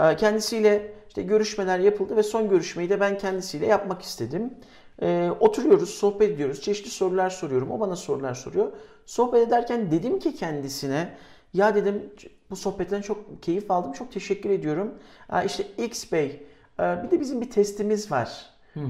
[0.00, 4.54] E, kendisiyle işte görüşmeler yapıldı ve son görüşmeyi de ben kendisiyle yapmak istedim.
[5.02, 6.60] E, oturuyoruz, sohbet ediyoruz.
[6.60, 7.70] Çeşitli sorular soruyorum.
[7.70, 8.72] O bana sorular soruyor.
[9.06, 11.08] Sohbet ederken dedim ki kendisine
[11.54, 12.12] ya dedim
[12.50, 13.92] bu sohbetten çok keyif aldım.
[13.92, 14.94] Çok teşekkür ediyorum.
[15.32, 16.46] E, işte X Bey
[16.80, 18.50] e, bir de bizim bir testimiz var.
[18.76, 18.80] E,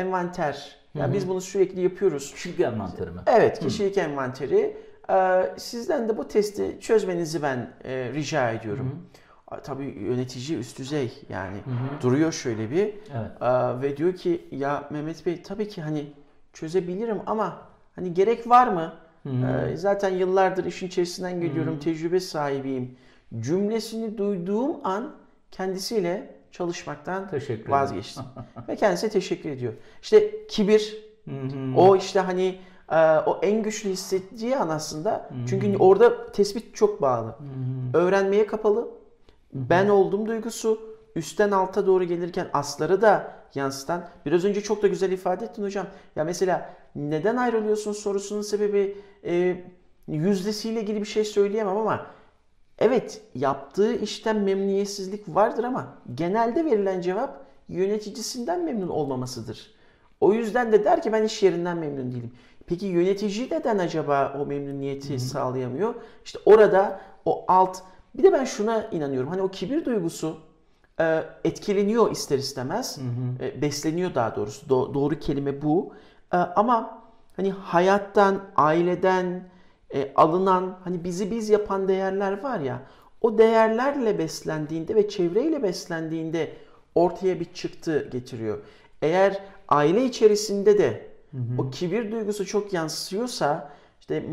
[0.00, 0.79] envanter.
[0.94, 2.34] Yani biz bunu sürekli yapıyoruz.
[2.34, 3.20] Kişilik envanteri mi?
[3.26, 4.76] Evet, kişilik envanteri.
[5.10, 9.06] Ee, sizden de bu testi çözmenizi ben e, rica ediyorum.
[9.48, 11.56] Aa, Tabii yönetici üst düzey yani
[12.02, 13.42] duruyor şöyle bir Evet.
[13.42, 16.12] Aa, ve diyor ki ya Mehmet Bey tabii ki hani
[16.52, 17.62] çözebilirim ama
[17.94, 18.92] hani gerek var mı?
[19.26, 22.96] Ee, zaten yıllardır işin içerisinden geliyorum, tecrübe sahibiyim.
[23.40, 25.12] Cümlesini duyduğum an
[25.50, 27.70] kendisiyle çalışmaktan Teşekkür ederim.
[27.70, 28.24] vazgeçtim.
[28.68, 29.72] ve kendisine teşekkür ediyor.
[30.02, 30.96] İşte kibir,
[31.76, 32.58] o işte hani
[32.90, 35.30] e, o en güçlü hissettiği an aslında.
[35.48, 37.36] Çünkü orada tespit çok bağlı.
[37.94, 38.88] Öğrenmeye kapalı.
[39.52, 40.80] Ben oldum duygusu
[41.16, 44.08] üstten alta doğru gelirken asları da yansıtan.
[44.26, 45.86] Biraz önce çok da güzel ifade ettin hocam.
[46.16, 49.64] Ya mesela neden ayrılıyorsun sorusunun sebebi e,
[50.08, 52.06] yüzdesiyle ilgili bir şey söyleyemem ama
[52.80, 59.74] Evet yaptığı işten memnuniyetsizlik vardır ama genelde verilen cevap yöneticisinden memnun olmamasıdır.
[60.20, 62.32] O yüzden de der ki ben iş yerinden memnun değilim.
[62.66, 65.94] Peki yönetici neden acaba o memnuniyeti sağlayamıyor?
[66.24, 67.78] İşte orada o alt
[68.14, 69.28] bir de ben şuna inanıyorum.
[69.28, 70.36] Hani o kibir duygusu
[71.00, 72.98] e, etkileniyor ister istemez.
[73.40, 74.66] E, besleniyor daha doğrusu.
[74.66, 75.92] Do- doğru kelime bu.
[76.32, 77.02] E, ama
[77.36, 79.48] hani hayattan, aileden
[79.94, 82.82] e, alınan hani bizi biz yapan değerler var ya
[83.20, 86.52] o değerlerle beslendiğinde ve çevreyle beslendiğinde
[86.94, 88.58] ortaya bir çıktı getiriyor.
[89.02, 91.10] Eğer aile içerisinde de
[91.58, 94.24] o kibir duygusu çok yansıyorsa işte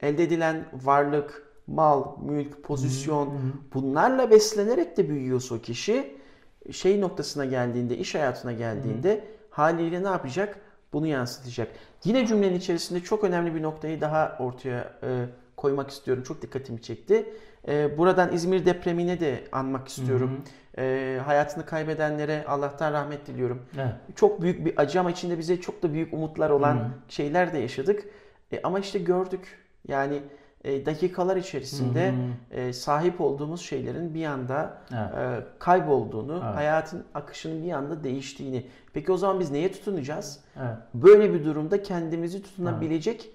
[0.00, 3.34] elde edilen varlık, mal, mülk, pozisyon
[3.74, 6.16] bunlarla beslenerek de büyüyorsa o kişi
[6.70, 10.60] şey noktasına geldiğinde, iş hayatına geldiğinde haliyle ne yapacak?
[10.94, 11.68] Bunu yansıtacak.
[12.04, 15.26] Yine cümlenin içerisinde çok önemli bir noktayı daha ortaya e,
[15.56, 16.22] koymak istiyorum.
[16.22, 17.26] Çok dikkatimi çekti.
[17.68, 20.44] E, buradan İzmir depremine de anmak istiyorum.
[20.78, 23.62] E, hayatını kaybedenlere Allah'tan rahmet diliyorum.
[23.76, 23.92] Evet.
[24.16, 28.04] Çok büyük bir acı ama içinde bize çok da büyük umutlar olan şeyler de yaşadık.
[28.52, 29.58] E, ama işte gördük.
[29.88, 30.22] Yani
[30.64, 32.14] e, dakikalar içerisinde
[32.50, 35.14] e, sahip olduğumuz şeylerin bir anda Evet.
[35.18, 36.54] e, kaybolduğunu, Evet.
[36.56, 38.66] hayatın akışının bir anda değiştiğini.
[38.92, 40.40] Peki o zaman biz neye tutunacağız?
[40.56, 40.76] Evet.
[40.94, 43.30] Böyle bir durumda kendimizi tutunabilecek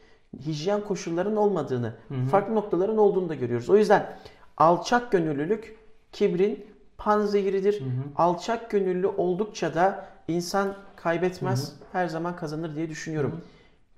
[0.46, 1.94] hijyen koşulların olmadığını,
[2.32, 3.70] farklı noktaların olduğunu da görüyoruz.
[3.70, 4.18] O yüzden
[4.58, 5.78] alçak gönüllülük
[6.12, 6.66] kibrin
[6.98, 7.84] panzehiridir.
[8.16, 13.42] Alçak gönüllü oldukça da insan kaybetmez, her zaman kazanır diye düşünüyorum.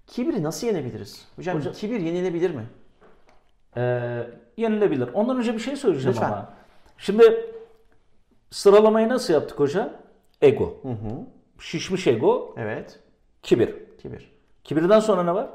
[0.07, 1.25] Kibri nasıl yenebiliriz?
[1.35, 2.63] Hocam, Hocam- kibir yenilebilir mi?
[3.77, 5.09] Ee, yenilebilir.
[5.13, 6.27] Ondan önce bir şey söyleyeceğim Lütfen.
[6.31, 6.49] ama.
[6.97, 7.45] Şimdi
[8.51, 9.89] sıralamayı nasıl yaptık hocam?
[10.41, 10.81] Ego.
[11.59, 12.99] Şişmiş ego, Evet.
[13.43, 13.75] kibir.
[14.01, 14.31] Kibir.
[14.63, 15.49] Kibirden sonra ne var?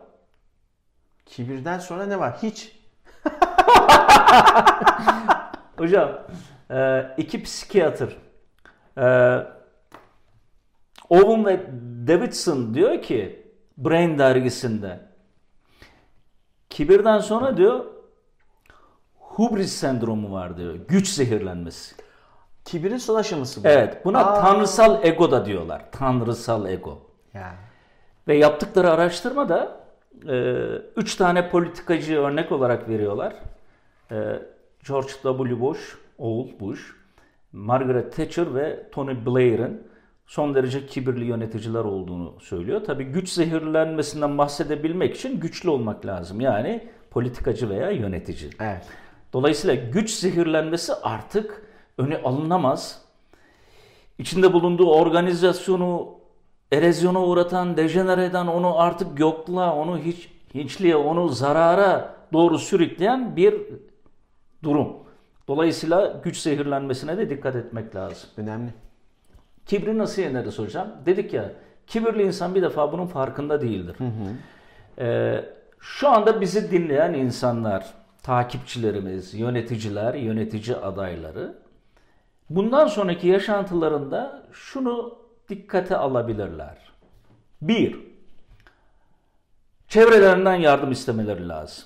[1.26, 2.37] Kibirden sonra ne var?
[2.42, 2.76] Hiç.
[5.76, 6.11] Hocam
[6.70, 8.16] e, iki psikiyatr
[8.98, 9.07] e,
[11.11, 11.61] Owen ve
[12.09, 13.46] Davidson diyor ki
[13.79, 15.00] Brain dergisinde
[16.70, 17.85] kibirden sonra diyor
[19.37, 20.75] hubris sendromu var diyor.
[20.88, 21.94] Güç zehirlenmesi.
[22.64, 23.68] Kibirin son aşaması bu.
[23.68, 24.40] Evet buna Aa.
[24.40, 25.85] tanrısal ego da diyorlar.
[25.92, 26.99] Tanrısal ego.
[27.35, 27.57] Yani.
[28.29, 29.81] Ve yaptıkları araştırmada
[30.29, 30.55] e,
[30.96, 33.35] üç tane politikacı örnek olarak veriyorlar.
[34.11, 34.16] E,
[34.88, 35.61] George W.
[35.61, 36.81] Bush, oğul Bush,
[37.53, 39.83] Margaret Thatcher ve Tony Blair'ın
[40.27, 42.81] son derece kibirli yöneticiler olduğunu söylüyor.
[42.87, 46.40] Tabii güç zehirlenmesinden bahsedebilmek için güçlü olmak lazım.
[46.40, 48.51] Yani politikacı veya yönetici.
[48.61, 48.83] Evet.
[49.37, 51.62] Dolayısıyla güç zehirlenmesi artık
[51.99, 53.03] öne alınamaz.
[54.18, 56.18] İçinde bulunduğu organizasyonu
[56.72, 63.55] erozyona uğratan, dejenere eden, onu artık yokluğa, onu hiç hiçliğe, onu zarara doğru sürükleyen bir
[64.62, 64.96] durum.
[65.49, 68.31] Dolayısıyla güç zehirlenmesine de dikkat etmek lazım.
[68.37, 68.70] Önemli.
[69.66, 70.88] Kibri nasıl yeneriz hocam?
[71.07, 71.53] Dedik ya,
[71.87, 73.96] kibirli insan bir defa bunun farkında değildir.
[74.99, 75.44] Ee,
[75.81, 81.55] şu anda bizi dinleyen insanlar, takipçilerimiz, yöneticiler, yönetici adayları
[82.51, 86.79] bundan sonraki yaşantılarında şunu dikkate alabilirler.
[87.62, 88.01] Bir,
[89.89, 91.85] çevrelerinden yardım istemeleri lazım.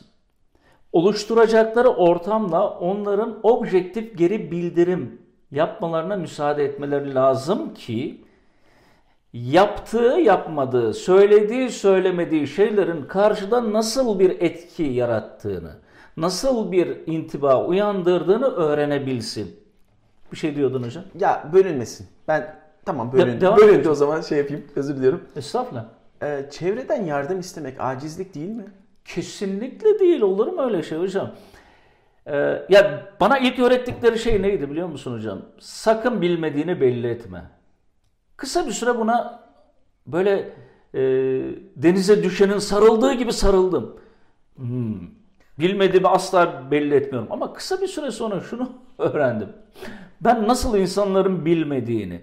[0.92, 8.24] Oluşturacakları ortamla onların objektif geri bildirim yapmalarına müsaade etmeleri lazım ki
[9.33, 15.76] yaptığı yapmadığı, söylediği söylemediği şeylerin karşıda nasıl bir etki yarattığını,
[16.16, 19.56] nasıl bir intiba uyandırdığını öğrenebilsin.
[20.32, 21.04] Bir şey diyordun hocam.
[21.20, 22.06] Ya bölünmesin.
[22.28, 23.40] Ben tamam bölündü.
[23.40, 24.64] devam bölündü o zaman şey yapayım.
[24.76, 25.24] Özür diliyorum.
[25.36, 25.84] Estağfurullah.
[26.22, 28.64] Ee, çevreden yardım istemek acizlik değil mi?
[29.04, 30.20] Kesinlikle değil.
[30.20, 31.30] Olur mu öyle şey hocam?
[32.26, 35.42] Ee, ya bana ilk öğrettikleri şey neydi biliyor musun hocam?
[35.58, 37.42] Sakın bilmediğini belli etme.
[38.36, 39.40] Kısa bir süre buna
[40.06, 40.52] böyle
[40.94, 41.00] e,
[41.76, 43.96] denize düşenin sarıldığı gibi sarıldım.
[44.56, 45.19] Hmm.
[45.60, 47.28] Bilmediğimi asla belli etmiyorum.
[47.32, 49.48] Ama kısa bir süre sonra şunu öğrendim.
[50.20, 52.20] Ben nasıl insanların bilmediğini,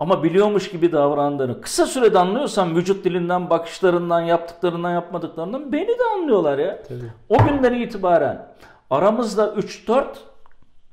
[0.00, 6.58] ama biliyormuş gibi davrandığını kısa sürede anlıyorsan vücut dilinden, bakışlarından, yaptıklarından, yapmadıklarından beni de anlıyorlar
[6.58, 6.78] ya.
[7.28, 8.48] O günden itibaren
[8.90, 10.04] aramızda 3-4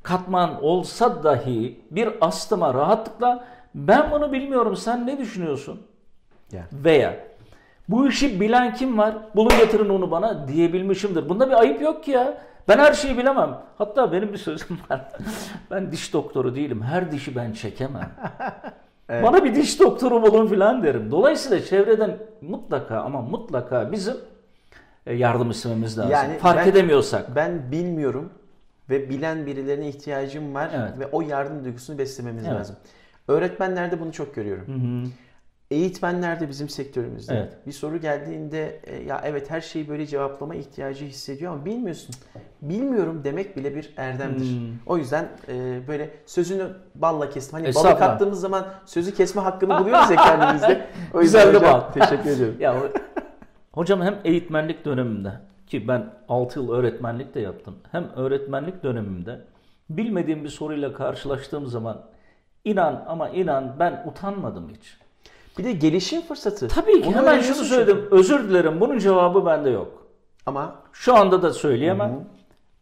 [0.03, 5.81] katman olsa dahi bir astıma rahatlıkla ben bunu bilmiyorum sen ne düşünüyorsun?
[6.51, 6.63] Ya.
[6.73, 7.17] Veya
[7.89, 9.15] bu işi bilen kim var?
[9.35, 11.29] Bulun getirin onu bana diyebilmişimdir.
[11.29, 12.37] Bunda bir ayıp yok ki ya.
[12.67, 13.57] Ben her şeyi bilemem.
[13.77, 15.11] Hatta benim bir sözüm var.
[15.71, 16.81] ben diş doktoru değilim.
[16.81, 18.11] Her dişi ben çekemem.
[19.09, 21.11] Bana bir diş doktoru bulun filan derim.
[21.11, 24.13] Dolayısıyla çevreden mutlaka ama mutlaka bizim
[25.05, 26.11] e, yardım istememiz lazım.
[26.11, 27.35] Yani Fark ben- edemiyorsak.
[27.35, 28.29] Ben bilmiyorum
[28.89, 30.99] ve bilen birilerine ihtiyacım var Evet.
[30.99, 32.57] ve o yardım duygusunu beslememiz Evet.
[32.59, 32.75] lazım.
[33.27, 34.65] Öğretmenlerde bunu çok görüyorum.
[35.73, 37.53] Eğitmenlerde bizim sektörümüzde Evet.
[37.67, 42.15] bir soru geldiğinde e, ya evet her şeyi böyle cevaplama ihtiyacı hissediyor ama bilmiyorsun.
[42.61, 44.45] Bilmiyorum demek bile bir erdemdir.
[44.45, 44.67] Hmm.
[44.85, 47.59] O yüzden e, böyle sözünü balla kestim.
[47.59, 50.87] Hani balık attığımız zaman sözü kesme hakkını buluyoruz ya kendimizde.
[51.13, 51.91] O Güzel yüzden de hocam, bal.
[51.91, 52.55] teşekkür ediyorum.
[52.59, 52.75] Ya
[53.71, 55.31] hocam hem eğitmenlik döneminde
[55.67, 57.75] ki ben 6 yıl öğretmenlik de yaptım.
[57.91, 59.41] Hem öğretmenlik dönemimde
[59.89, 62.01] bilmediğim bir soruyla karşılaştığım zaman
[62.65, 64.97] inan ama inan ben utanmadım hiç.
[65.57, 66.67] Bir de gelişim fırsatı.
[66.67, 67.97] Tabii ki Onu hemen şunu öğreniyorsun söyledim.
[68.01, 68.15] çünkü.
[68.15, 68.81] Özür dilerim.
[68.81, 70.07] Bunun cevabı bende yok.
[70.45, 72.25] Ama Şu anda da söyleyemem.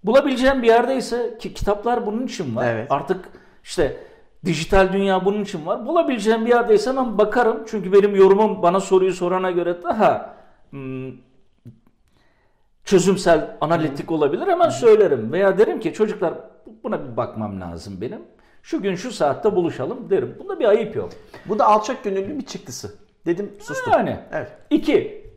[0.04, 2.66] Bulabileceğim bir yerdeyse ki kitaplar bunun için var.
[2.68, 2.92] Evet.
[2.92, 3.30] Artık
[3.64, 3.98] işte
[4.46, 5.86] dijital dünya bunun için var.
[5.86, 7.64] Bulabileceğim bir yerdeyse hemen bakarım.
[7.68, 10.36] Çünkü benim yorumum bana soruyu sorana göre daha
[10.70, 11.12] hmm,
[12.86, 14.48] çözümsel, analitik olabilir.
[14.48, 15.32] Hemen söylerim.
[15.32, 16.34] Veya derim ki çocuklar
[16.84, 18.22] buna bir bakmam lazım benim.
[18.63, 20.36] Şu gün şu saatte buluşalım derim.
[20.39, 21.10] Bunda bir ayıp yok.
[21.45, 22.95] bu da alçak gönüllü bir çıktısı.
[23.26, 23.93] Dedim sustum.
[23.93, 24.19] Yani.
[24.32, 24.52] Evet.
[24.69, 25.28] İki,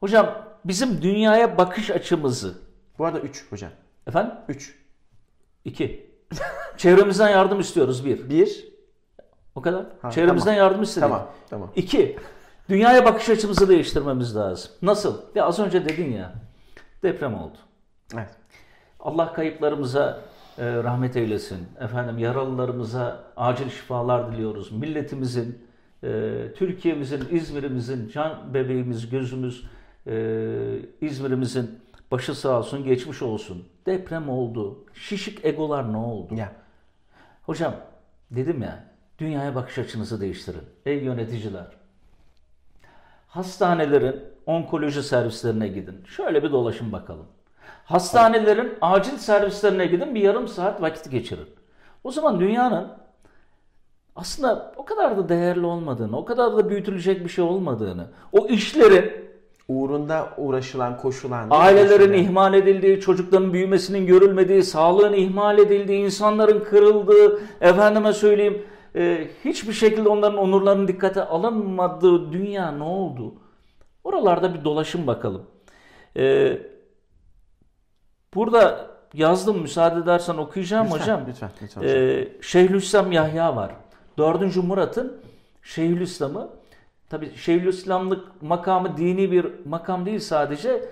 [0.00, 2.54] hocam bizim dünyaya bakış açımızı
[2.98, 3.70] Bu arada 3 hocam.
[4.06, 4.78] efendim 3.
[5.64, 6.10] İki.
[6.76, 8.30] Çevremizden yardım istiyoruz bir.
[8.30, 8.68] 1.
[9.54, 9.86] O kadar.
[10.02, 10.58] Ha, Çevremizden tamam.
[10.58, 11.02] yardım istedik.
[11.08, 11.26] Tamam.
[11.50, 11.70] Tamam.
[11.76, 12.18] İki.
[12.68, 14.70] Dünyaya bakış açımızı değiştirmemiz lazım.
[14.82, 15.18] Nasıl?
[15.34, 16.32] Ya az önce dedin ya.
[17.02, 17.56] Deprem oldu.
[18.14, 18.28] Evet.
[19.00, 20.20] Allah kayıplarımıza
[20.58, 21.68] rahmet eylesin.
[21.80, 24.72] Efendim yaralılarımıza acil şifalar diliyoruz.
[24.72, 25.58] Milletimizin,
[26.04, 29.66] e, Türkiye'mizin, İzmir'imizin, can bebeğimiz, gözümüz,
[30.06, 33.68] e, İzmir'imizin başı sağ olsun, geçmiş olsun.
[33.86, 34.84] Deprem oldu.
[34.94, 36.34] Şişik egolar ne oldu?
[36.34, 36.52] Ya.
[37.42, 37.74] Hocam
[38.30, 38.84] dedim ya
[39.18, 40.62] dünyaya bakış açınızı değiştirin.
[40.86, 41.66] Ey yöneticiler.
[43.28, 46.04] Hastanelerin onkoloji servislerine gidin.
[46.04, 47.26] Şöyle bir dolaşın bakalım.
[47.90, 51.46] Hastanelerin acil servislerine gidin bir yarım saat vakit geçirin.
[52.04, 52.88] O zaman dünyanın
[54.16, 59.30] aslında o kadar da değerli olmadığını, o kadar da büyütülecek bir şey olmadığını, o işlerin
[59.68, 61.46] Uğrunda uğraşılan, koşulan.
[61.50, 62.18] Ailelerin koşulan.
[62.18, 68.62] ihmal edildiği, çocukların büyümesinin görülmediği, sağlığın ihmal edildiği, insanların kırıldığı, efendime söyleyeyim
[68.96, 73.34] e, hiçbir şekilde onların onurlarının dikkate alınmadığı dünya ne oldu?
[74.04, 75.42] Oralarda bir dolaşın bakalım.
[76.16, 76.52] E,
[78.34, 81.20] burada yazdım müsaade edersen okuyacağım Lütfen, hocam.
[81.28, 81.96] lütfen, lütfen hocam.
[81.96, 83.70] Ee, Şeyhülislam Yahya var.
[84.18, 84.56] 4.
[84.56, 85.16] Murat'ın
[85.62, 86.50] Şeyhülislam'ı
[87.10, 90.84] tabi Şeyhülislamlık makamı dini bir makam değil sadece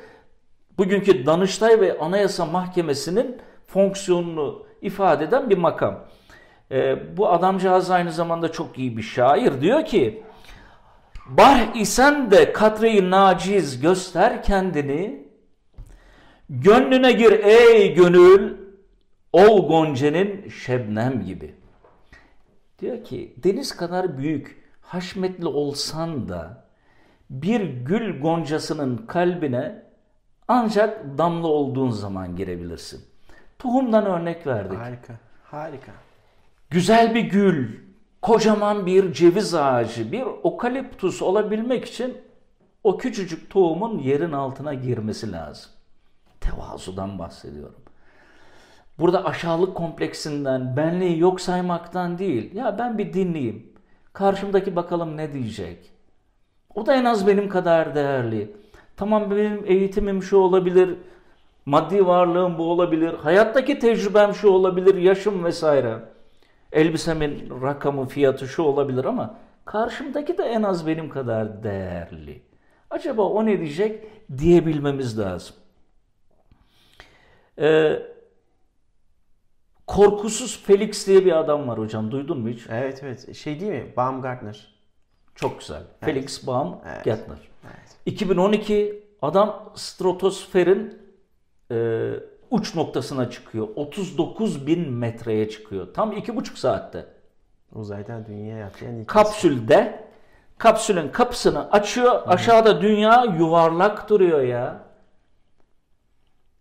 [0.78, 5.98] bugünkü Danıştay ve Anayasa Mahkemesi'nin fonksiyonunu ifade eden bir makam.
[6.70, 9.60] Ee, bu adamcağız aynı zamanda çok iyi bir şair.
[9.60, 10.22] Diyor ki
[11.28, 15.27] Bah isen de katreyi naciz göster kendini
[16.50, 18.56] Gönlüne gir ey gönül
[19.32, 21.54] Ol Gonce'nin şebnem gibi.
[22.78, 26.64] Diyor ki deniz kadar büyük, haşmetli olsan da
[27.30, 29.82] bir gül goncasının kalbine
[30.48, 33.04] ancak damla olduğun zaman girebilirsin.
[33.58, 34.78] Tohumdan örnek verdik.
[34.78, 35.14] Harika.
[35.44, 35.92] Harika.
[36.70, 37.76] Güzel bir gül,
[38.22, 42.18] kocaman bir ceviz ağacı, bir okaliptus olabilmek için
[42.84, 45.70] o küçücük tohumun yerin altına girmesi lazım.
[46.40, 47.80] Tevazudan bahsediyorum.
[48.98, 52.54] Burada aşağılık kompleksinden, benliği yok saymaktan değil.
[52.54, 53.72] Ya ben bir dinleyeyim.
[54.12, 55.90] Karşımdaki bakalım ne diyecek.
[56.74, 58.56] O da en az benim kadar değerli.
[58.96, 60.96] Tamam benim eğitimim şu olabilir,
[61.66, 65.98] maddi varlığım bu olabilir, hayattaki tecrübem şu olabilir, yaşım vesaire.
[66.72, 72.42] Elbisemin rakamı, fiyatı şu olabilir ama karşımdaki de en az benim kadar değerli.
[72.90, 74.04] Acaba o ne diyecek
[74.38, 75.56] diyebilmemiz lazım.
[77.58, 78.02] Ee,
[79.86, 82.10] Korkusuz Felix diye bir adam var hocam.
[82.10, 82.66] Duydun mu hiç?
[82.70, 83.36] Evet evet.
[83.36, 83.92] Şey değil mi?
[83.96, 84.74] Baumgartner.
[85.34, 85.82] Çok güzel.
[86.00, 87.38] Felix Baumgartner.
[87.64, 87.96] Evet.
[88.06, 90.98] 2012 adam stratosferin
[91.70, 92.10] e,
[92.50, 93.68] uç noktasına çıkıyor.
[93.76, 95.94] 39 bin metreye çıkıyor.
[95.94, 97.06] Tam iki buçuk saatte.
[97.72, 100.08] Uzaydan dünyaya atlayan ilk Kapsülde
[100.58, 102.22] kapsülün kapısını açıyor.
[102.26, 104.80] Aşağıda dünya yuvarlak duruyor ya.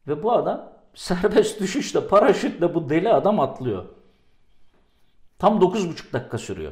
[0.07, 3.85] Ve bu adam serbest düşüşle paraşütle bu deli adam atlıyor.
[5.39, 6.71] Tam 9,5 dakika sürüyor.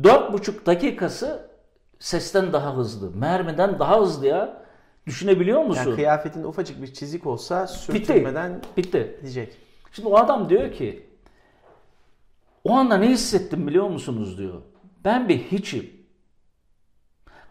[0.00, 1.50] 4,5 dakikası
[1.98, 3.10] sesten daha hızlı.
[3.10, 4.62] Mermiden daha hızlı ya.
[5.06, 5.82] Düşünebiliyor musun?
[5.82, 9.16] Yani kıyafetin ufacık bir çizik olsa sürtünmeden Bitti.
[9.20, 9.56] gidecek.
[9.92, 11.06] Şimdi o adam diyor ki
[12.64, 14.62] o anda ne hissettim biliyor musunuz diyor.
[15.04, 15.90] Ben bir hiçim.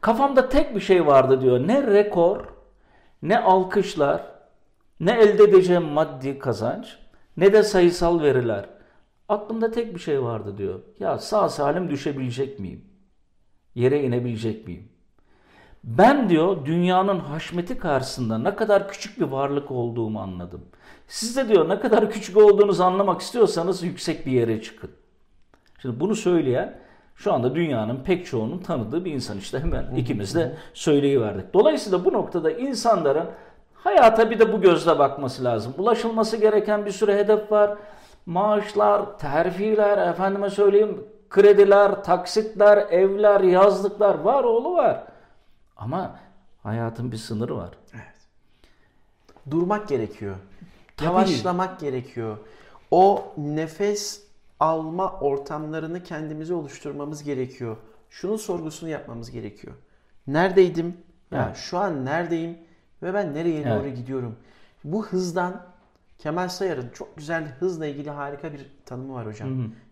[0.01, 1.67] Kafamda tek bir şey vardı diyor.
[1.67, 2.45] Ne rekor,
[3.21, 4.40] ne alkışlar,
[5.01, 6.97] ne elde edeceğim maddi kazanç.
[7.37, 8.65] ne de sayısal veriler.
[9.29, 10.79] Aklımda tek bir şey vardı diyor.
[10.99, 12.85] Ya sağ salim düşebilecek miyim?
[13.75, 14.89] Yere inebilecek miyim?
[15.83, 20.61] Ben diyor dünyanın haşmeti karşısında ne kadar küçük bir varlık olduğumu anladım.
[21.07, 24.91] Siz de diyor ne kadar küçük olduğunuzu anlamak istiyorsanız yüksek bir yere çıkın.
[25.81, 26.79] Şimdi bunu söyleyen
[27.15, 31.53] şu anda dünyanın pek çoğunun tanıdığı bir insan işte hemen ikimiz de söyleyiverdik.
[31.53, 33.27] Dolayısıyla bu noktada insanların
[33.83, 35.73] hayata bir de bu gözle bakması lazım.
[35.77, 37.77] Ulaşılması gereken bir sürü hedef var.
[38.25, 45.03] Maaşlar, terfiler, efendime söyleyeyim krediler, taksitler, evler, yazlıklar var oğlu var.
[45.77, 46.19] Ama
[46.63, 47.69] hayatın bir sınırı var.
[49.51, 50.35] Durmak gerekiyor.
[50.97, 51.07] Tabii.
[51.07, 52.37] Yavaşlamak gerekiyor.
[52.91, 54.23] O nefes
[54.59, 57.77] alma ortamlarını kendimize oluşturmamız gerekiyor.
[58.09, 59.73] Şunun sorgusunu yapmamız gerekiyor.
[60.27, 60.97] Neredeydim?
[61.31, 61.57] Ya Evet.
[61.57, 62.57] şu an neredeyim
[63.03, 63.97] ve ben nereye doğru Evet.
[63.97, 64.35] gidiyorum?
[64.83, 65.61] Bu hızdan
[66.17, 69.49] Kemal Sayar'ın çok güzel hızla ilgili harika bir tanımı var hocam.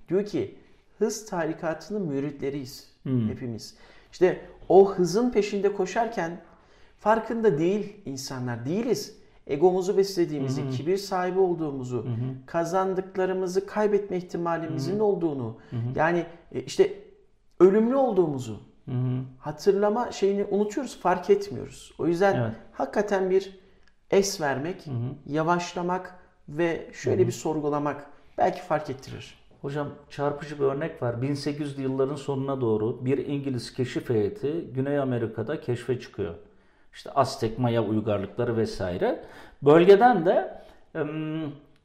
[0.10, 0.55] Diyor ki
[0.99, 2.91] hız tarikatının müritleriyiz
[3.30, 3.76] hepimiz.
[4.12, 6.41] İşte o hızın peşinde koşarken
[6.99, 9.20] farkında değil insanlar değiliz.
[9.47, 12.07] Egomuzu beslediğimizi, kibir sahibi olduğumuzu,
[12.45, 15.57] kazandıklarımızı kaybetme ihtimalimizin olduğunu,
[15.95, 16.93] yani e, işte
[17.60, 18.62] ölümlü olduğumuzu
[19.40, 21.94] hatırlama şeyini unutuyoruz, fark etmiyoruz.
[21.98, 22.52] O yüzden Evet.
[22.72, 23.60] hakikaten bir
[24.12, 24.86] es vermek,
[25.26, 26.16] yavaşlamak
[26.50, 28.06] ve şöyle bir sorgulamak
[28.38, 29.40] belki fark ettirir.
[29.62, 31.14] Hocam çarpıcı bir örnek var.
[31.14, 36.36] 1800'lü yılların sonuna doğru bir İngiliz keşif heyeti Güney Amerika'da keşfe çıkıyor.
[36.94, 39.26] İşte Aztek, Maya uygarlıkları vesaire.
[39.62, 40.62] Bölgeden de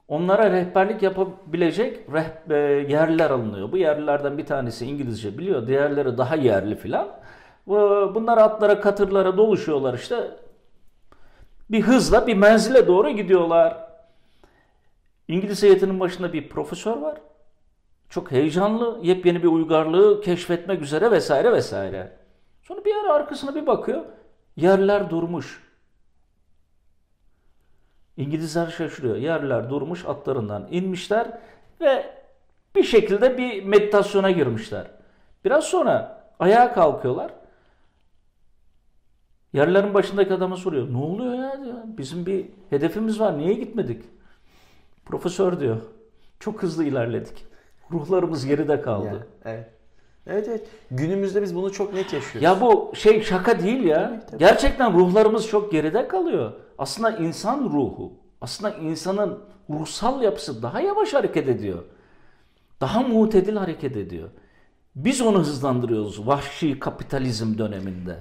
[0.08, 3.72] onlara rehberlik yapabilecek reh- e, yerliler alınıyor.
[3.72, 7.08] Bu yerlilerden bir tanesi İngilizce biliyor, diğerleri daha yerli filan.
[7.66, 10.30] Bu- Bunlar atlara, katırlara doluşuyorlar işte.
[11.70, 13.76] Bir hızla bir menzile doğru gidiyorlar.
[15.28, 17.18] İngiliz heyetinin başında bir profesör var.
[18.08, 22.12] Çok heyecanlı, yepyeni bir uygarlığı keşfetmek üzere vesaire vesaire.
[22.62, 24.02] Sonra bir ara arkasına bir bakıyor.
[24.56, 25.63] Yerler durmuş.
[28.16, 29.16] İngilizler şaşırıyor.
[29.16, 31.38] Yerler durmuş, atlarından inmişler
[31.80, 32.06] ve
[32.74, 34.86] bir şekilde bir meditasyona girmişler.
[35.44, 37.30] Biraz sonra ayağa kalkıyorlar.
[39.52, 40.92] Yerlerin başındaki adama soruyor.
[40.92, 41.84] Ne oluyor ya.
[41.86, 43.38] Bizim bir hedefimiz var.
[43.38, 44.04] Niye gitmedik?
[45.04, 45.80] Profesör diyor.
[46.40, 47.46] Çok hızlı ilerledik.
[47.92, 49.06] Ruhlarımız geride kaldı.
[49.06, 49.73] Ya, evet.
[50.26, 50.66] Evet evet.
[50.90, 52.42] Günümüzde biz bunu çok net yaşıyoruz.
[52.42, 54.08] Ya bu şey şaka değil ya.
[54.08, 54.38] Tabii, tabii.
[54.38, 56.52] Gerçekten ruhlarımız çok geride kalıyor.
[56.78, 59.38] Aslında insan ruhu, aslında insanın
[59.70, 61.82] ruhsal yapısı daha yavaş hareket ediyor.
[62.80, 64.28] Daha mutedil hareket ediyor.
[64.96, 68.16] Biz onu hızlandırıyoruz vahşi kapitalizm döneminde.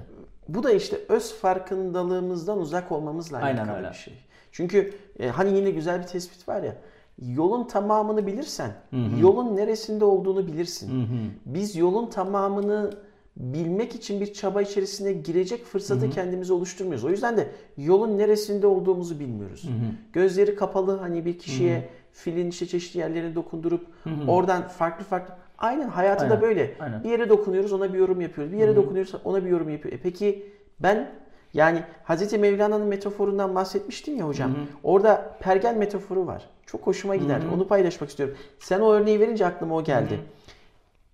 [0.47, 3.89] Bu da işte öz farkındalığımızdan uzak olmamızla Aynen alakalı öyle.
[3.89, 4.13] bir şey.
[4.51, 6.75] Çünkü e, hani yine güzel bir tespit var ya.
[7.21, 8.71] Yolun tamamını bilirsen,
[9.21, 11.07] yolun neresinde olduğunu bilirsin.
[11.45, 12.91] Biz yolun tamamını
[13.37, 17.05] bilmek için bir çaba içerisine girecek fırsatı kendimize oluşturmuyoruz.
[17.05, 17.47] O yüzden de
[17.77, 19.69] yolun neresinde olduğumuzu bilmiyoruz.
[20.13, 23.87] Gözleri kapalı hani bir kişiye filin işte çeşitli yerlerine dokundurup
[24.27, 26.75] oradan farklı farklı Aynen hayatı da böyle.
[26.79, 27.03] aynen.
[27.03, 28.53] Bir yere dokunuyoruz ona bir yorum yapıyoruz.
[28.53, 29.93] Bir yere dokunuyoruz ona bir yorum yapıyor.
[29.93, 30.45] E peki
[30.79, 31.11] ben
[31.53, 34.51] yani Hazreti Mevlana'nın metaforundan bahsetmiştim ya hocam.
[34.83, 36.49] Orada pergel metaforu var.
[36.65, 37.41] Çok hoşuma gider.
[37.55, 38.35] Onu paylaşmak istiyorum.
[38.59, 40.19] Sen o örneği verince aklıma o geldi.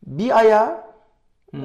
[0.07, 0.77] Bir ayağı
[1.53, 1.57] e,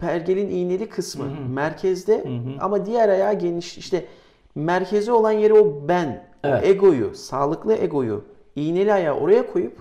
[0.00, 2.24] pergelin iğneli kısmı merkezde
[2.60, 3.78] ama diğer ayağı geniş.
[3.78, 4.04] İşte
[4.54, 6.08] merkezi olan yeri o ben,
[6.44, 6.66] o Evet.
[6.66, 8.24] egoyu, sağlıklı egoyu
[8.56, 9.78] iğneli ayağı oraya koyup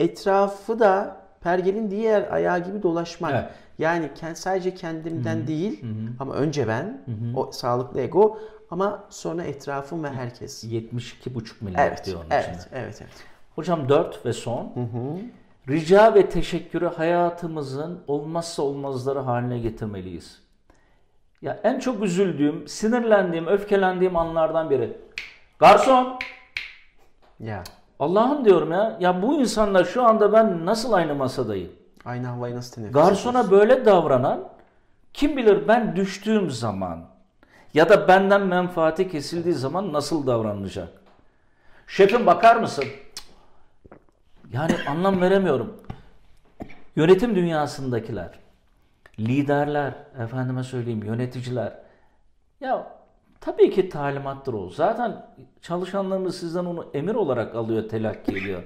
[0.00, 3.32] etrafı da pergelin diğer ayağı gibi dolaşmak.
[3.34, 3.50] Evet.
[3.78, 5.84] Yani kend- sadece kendimden değil
[6.20, 7.00] ama önce ben,
[7.36, 8.38] o sağlıklı ego
[8.70, 10.64] ama sonra etrafım ve herkes.
[10.64, 12.64] 72,5 milyar Evet, diyor onun evet, içinde.
[12.72, 13.12] evet, evet.
[13.54, 14.72] Hocam 4 ve son.
[15.68, 20.42] Rica ve teşekkürü hayatımızın olmazsa olmazları haline getirmeliyiz.
[21.42, 24.96] Ya en çok üzüldüğüm, sinirlendiğim, öfkelendiğim anlardan biri.
[25.58, 26.18] Garson!
[27.40, 27.62] Ya
[28.00, 28.96] Allah'ım diyorum ya.
[29.00, 31.72] Ya bu insanlar şu anda ben nasıl aynı masadayım?
[32.04, 34.48] aynı havayı nasıl teneffüs Garsona böyle davranan
[35.14, 37.04] kim bilir ben düştüğüm zaman
[37.74, 40.88] ya da benden menfaati kesildiği zaman nasıl davranacak?
[41.86, 42.84] Şefim bakar mısın?
[44.52, 45.76] Yani anlam veremiyorum.
[46.96, 48.30] Yönetim dünyasındakiler,
[49.18, 51.72] liderler, efendime söyleyeyim yöneticiler.
[52.60, 52.86] Ya
[53.40, 54.70] tabii ki talimattır o.
[54.70, 55.26] Zaten
[55.62, 58.62] çalışanlarımız sizden onu emir olarak alıyor, telakki ediyor.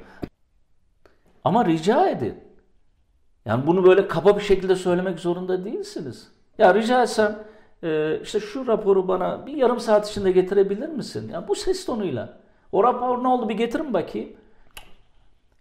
[1.45, 2.35] Ama rica edin.
[3.45, 6.29] Yani bunu böyle kaba bir şekilde söylemek zorunda değilsiniz.
[6.59, 7.39] Ya rica etsem
[7.83, 11.31] e, işte şu raporu bana bir yarım saat içinde getirebilir misin?
[11.33, 12.39] Ya bu ses tonuyla.
[12.73, 14.31] O rapor ne oldu bir getirin bakayım.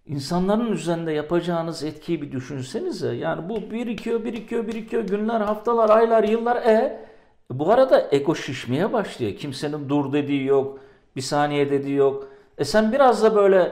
[0.06, 3.16] İnsanların üzerinde yapacağınız etkiyi bir düşünsenize.
[3.16, 5.04] Yani bu birikiyor, birikiyor, birikiyor.
[5.04, 6.56] Günler, haftalar, aylar, yıllar.
[6.56, 7.06] E
[7.52, 9.36] bu arada ego şişmeye başlıyor.
[9.36, 10.80] Kimsenin dur dediği yok.
[11.16, 12.28] Bir saniye dediği yok.
[12.58, 13.72] E sen biraz da böyle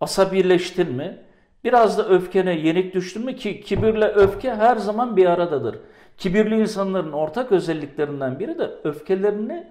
[0.00, 1.18] asabileştin mi?
[1.64, 5.78] Biraz da öfkene yenik düştün mü ki kibirle öfke her zaman bir aradadır.
[6.16, 9.66] Kibirli insanların ortak özelliklerinden biri de öfkelerini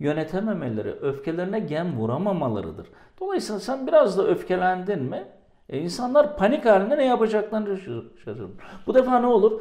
[0.00, 2.86] yönetememeleri, öfkelerine gem vuramamalarıdır.
[3.20, 5.24] Dolayısıyla sen biraz da öfkelendin mi?
[5.68, 8.50] E insanlar panik halinde ne yapacaklarını şaşırır.
[8.86, 9.60] Bu defa ne olur?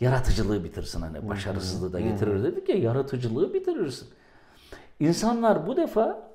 [0.00, 4.08] Yaratıcılığı bitirsin hani başarısızlığı da getirir dedik ya yaratıcılığı bitirirsin.
[5.00, 6.32] İnsanlar bu defa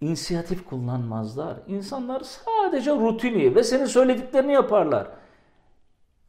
[0.00, 1.56] inisiyatif kullanmazlar.
[1.66, 5.06] İnsanlar sadece rutini ve senin söylediklerini yaparlar.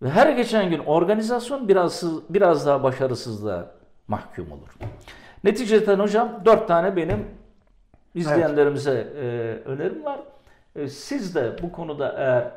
[0.02, 3.72] Ve her geçen gün organizasyon biraz biraz daha başarısızlığa
[4.08, 4.70] mahkum olur.
[5.44, 7.26] Neticede hocam dört tane benim
[8.16, 9.26] izleyenlerimize e,
[9.70, 10.20] önerim var.
[10.76, 12.52] E, siz de bu konuda eğer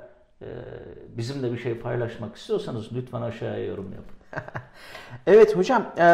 [1.17, 4.45] bizimle bir şey paylaşmak istiyorsanız lütfen aşağıya yorum yapın.
[5.27, 6.07] evet hocam e,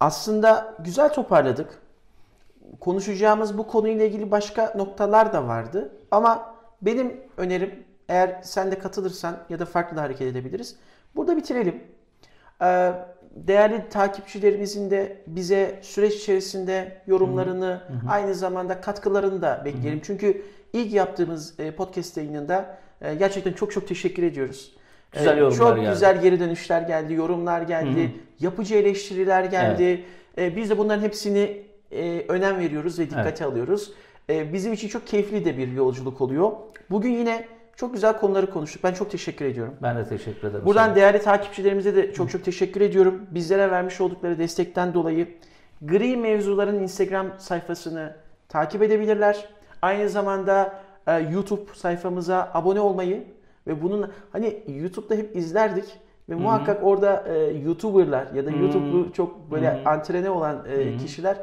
[0.00, 1.78] aslında güzel toparladık.
[2.80, 5.92] Konuşacağımız bu konuyla ilgili başka noktalar da vardı.
[6.10, 10.76] Ama benim önerim eğer sen de katılırsan ya da farklı da hareket edebiliriz.
[11.16, 11.82] Burada bitirelim.
[12.62, 12.92] Ee,
[13.36, 20.00] değerli takipçilerimizin de bize süreç içerisinde yorumlarını, aynı zamanda katkılarını da bekleyelim.
[20.04, 20.42] Çünkü
[20.72, 24.72] ilk yaptığımız e, podcast yayınında e, gerçekten çok çok teşekkür ediyoruz.
[25.12, 25.90] Güzel e, yorumlar Çok geldi.
[25.90, 28.10] güzel geri dönüşler geldi, yorumlar geldi, hı hı.
[28.40, 30.04] yapıcı eleştiriler geldi.
[30.36, 30.56] Evet.
[30.56, 31.62] Biz de bunların hepsini
[32.28, 33.42] önem veriyoruz ve dikkate evet.
[33.42, 33.92] alıyoruz.
[34.28, 36.50] Bizim için çok keyifli de bir yolculuk oluyor.
[36.90, 38.84] Bugün yine çok güzel konuları konuştuk.
[38.84, 39.74] Ben çok teşekkür ediyorum.
[39.82, 40.64] Ben de teşekkür ederim.
[40.64, 40.96] Buradan sana.
[40.96, 43.26] değerli takipçilerimize de çok çok teşekkür ediyorum.
[43.30, 45.28] Bizlere vermiş oldukları destekten dolayı
[45.82, 48.16] Gri Mevzuların Instagram sayfasını
[48.48, 49.48] takip edebilirler.
[49.82, 50.76] Aynı zamanda e,
[51.12, 53.24] YouTube sayfamıza abone olmayı
[53.66, 55.84] ve bunun hani YouTube'da hep izlerdik
[56.28, 56.42] ve Hı-hı.
[56.42, 59.88] muhakkak orada e, YouTuber'lar ya da YouTube'lu çok böyle Hı-hı.
[59.88, 61.36] antrene olan e, kişiler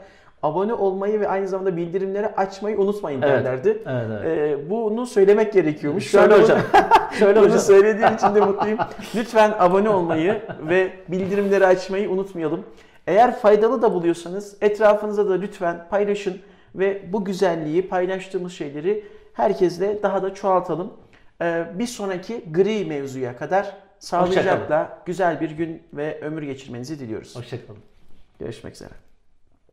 [0.44, 3.32] abone olmayı ve aynı zamanda bildirimleri açmayı unutmayın evet.
[3.32, 3.84] derlerdi.
[3.88, 4.26] Evet, evet.
[4.26, 6.12] Ee, bunu söylemek gerekiyormuş.
[6.12, 6.60] Şöyle hocam.
[7.20, 7.60] Şöyle hocam.
[7.60, 8.80] söylediğim için de mutluyum.
[9.16, 12.64] Lütfen abone olmayı ve bildirimleri açmayı unutmayalım.
[13.08, 16.38] Eğer faydalı da buluyorsanız etrafınıza da lütfen paylaşın
[16.76, 19.04] ve bu güzelliği paylaştığımız şeyleri
[19.34, 20.94] herkesle daha da çoğaltalım.
[21.42, 27.36] Ee, bir sonraki gri mevzuya kadar sağlıcakla güzel bir gün ve ömür geçirmenizi diliyoruz.
[27.36, 27.80] Hoşçakalın.
[28.40, 28.94] Görüşmek üzere.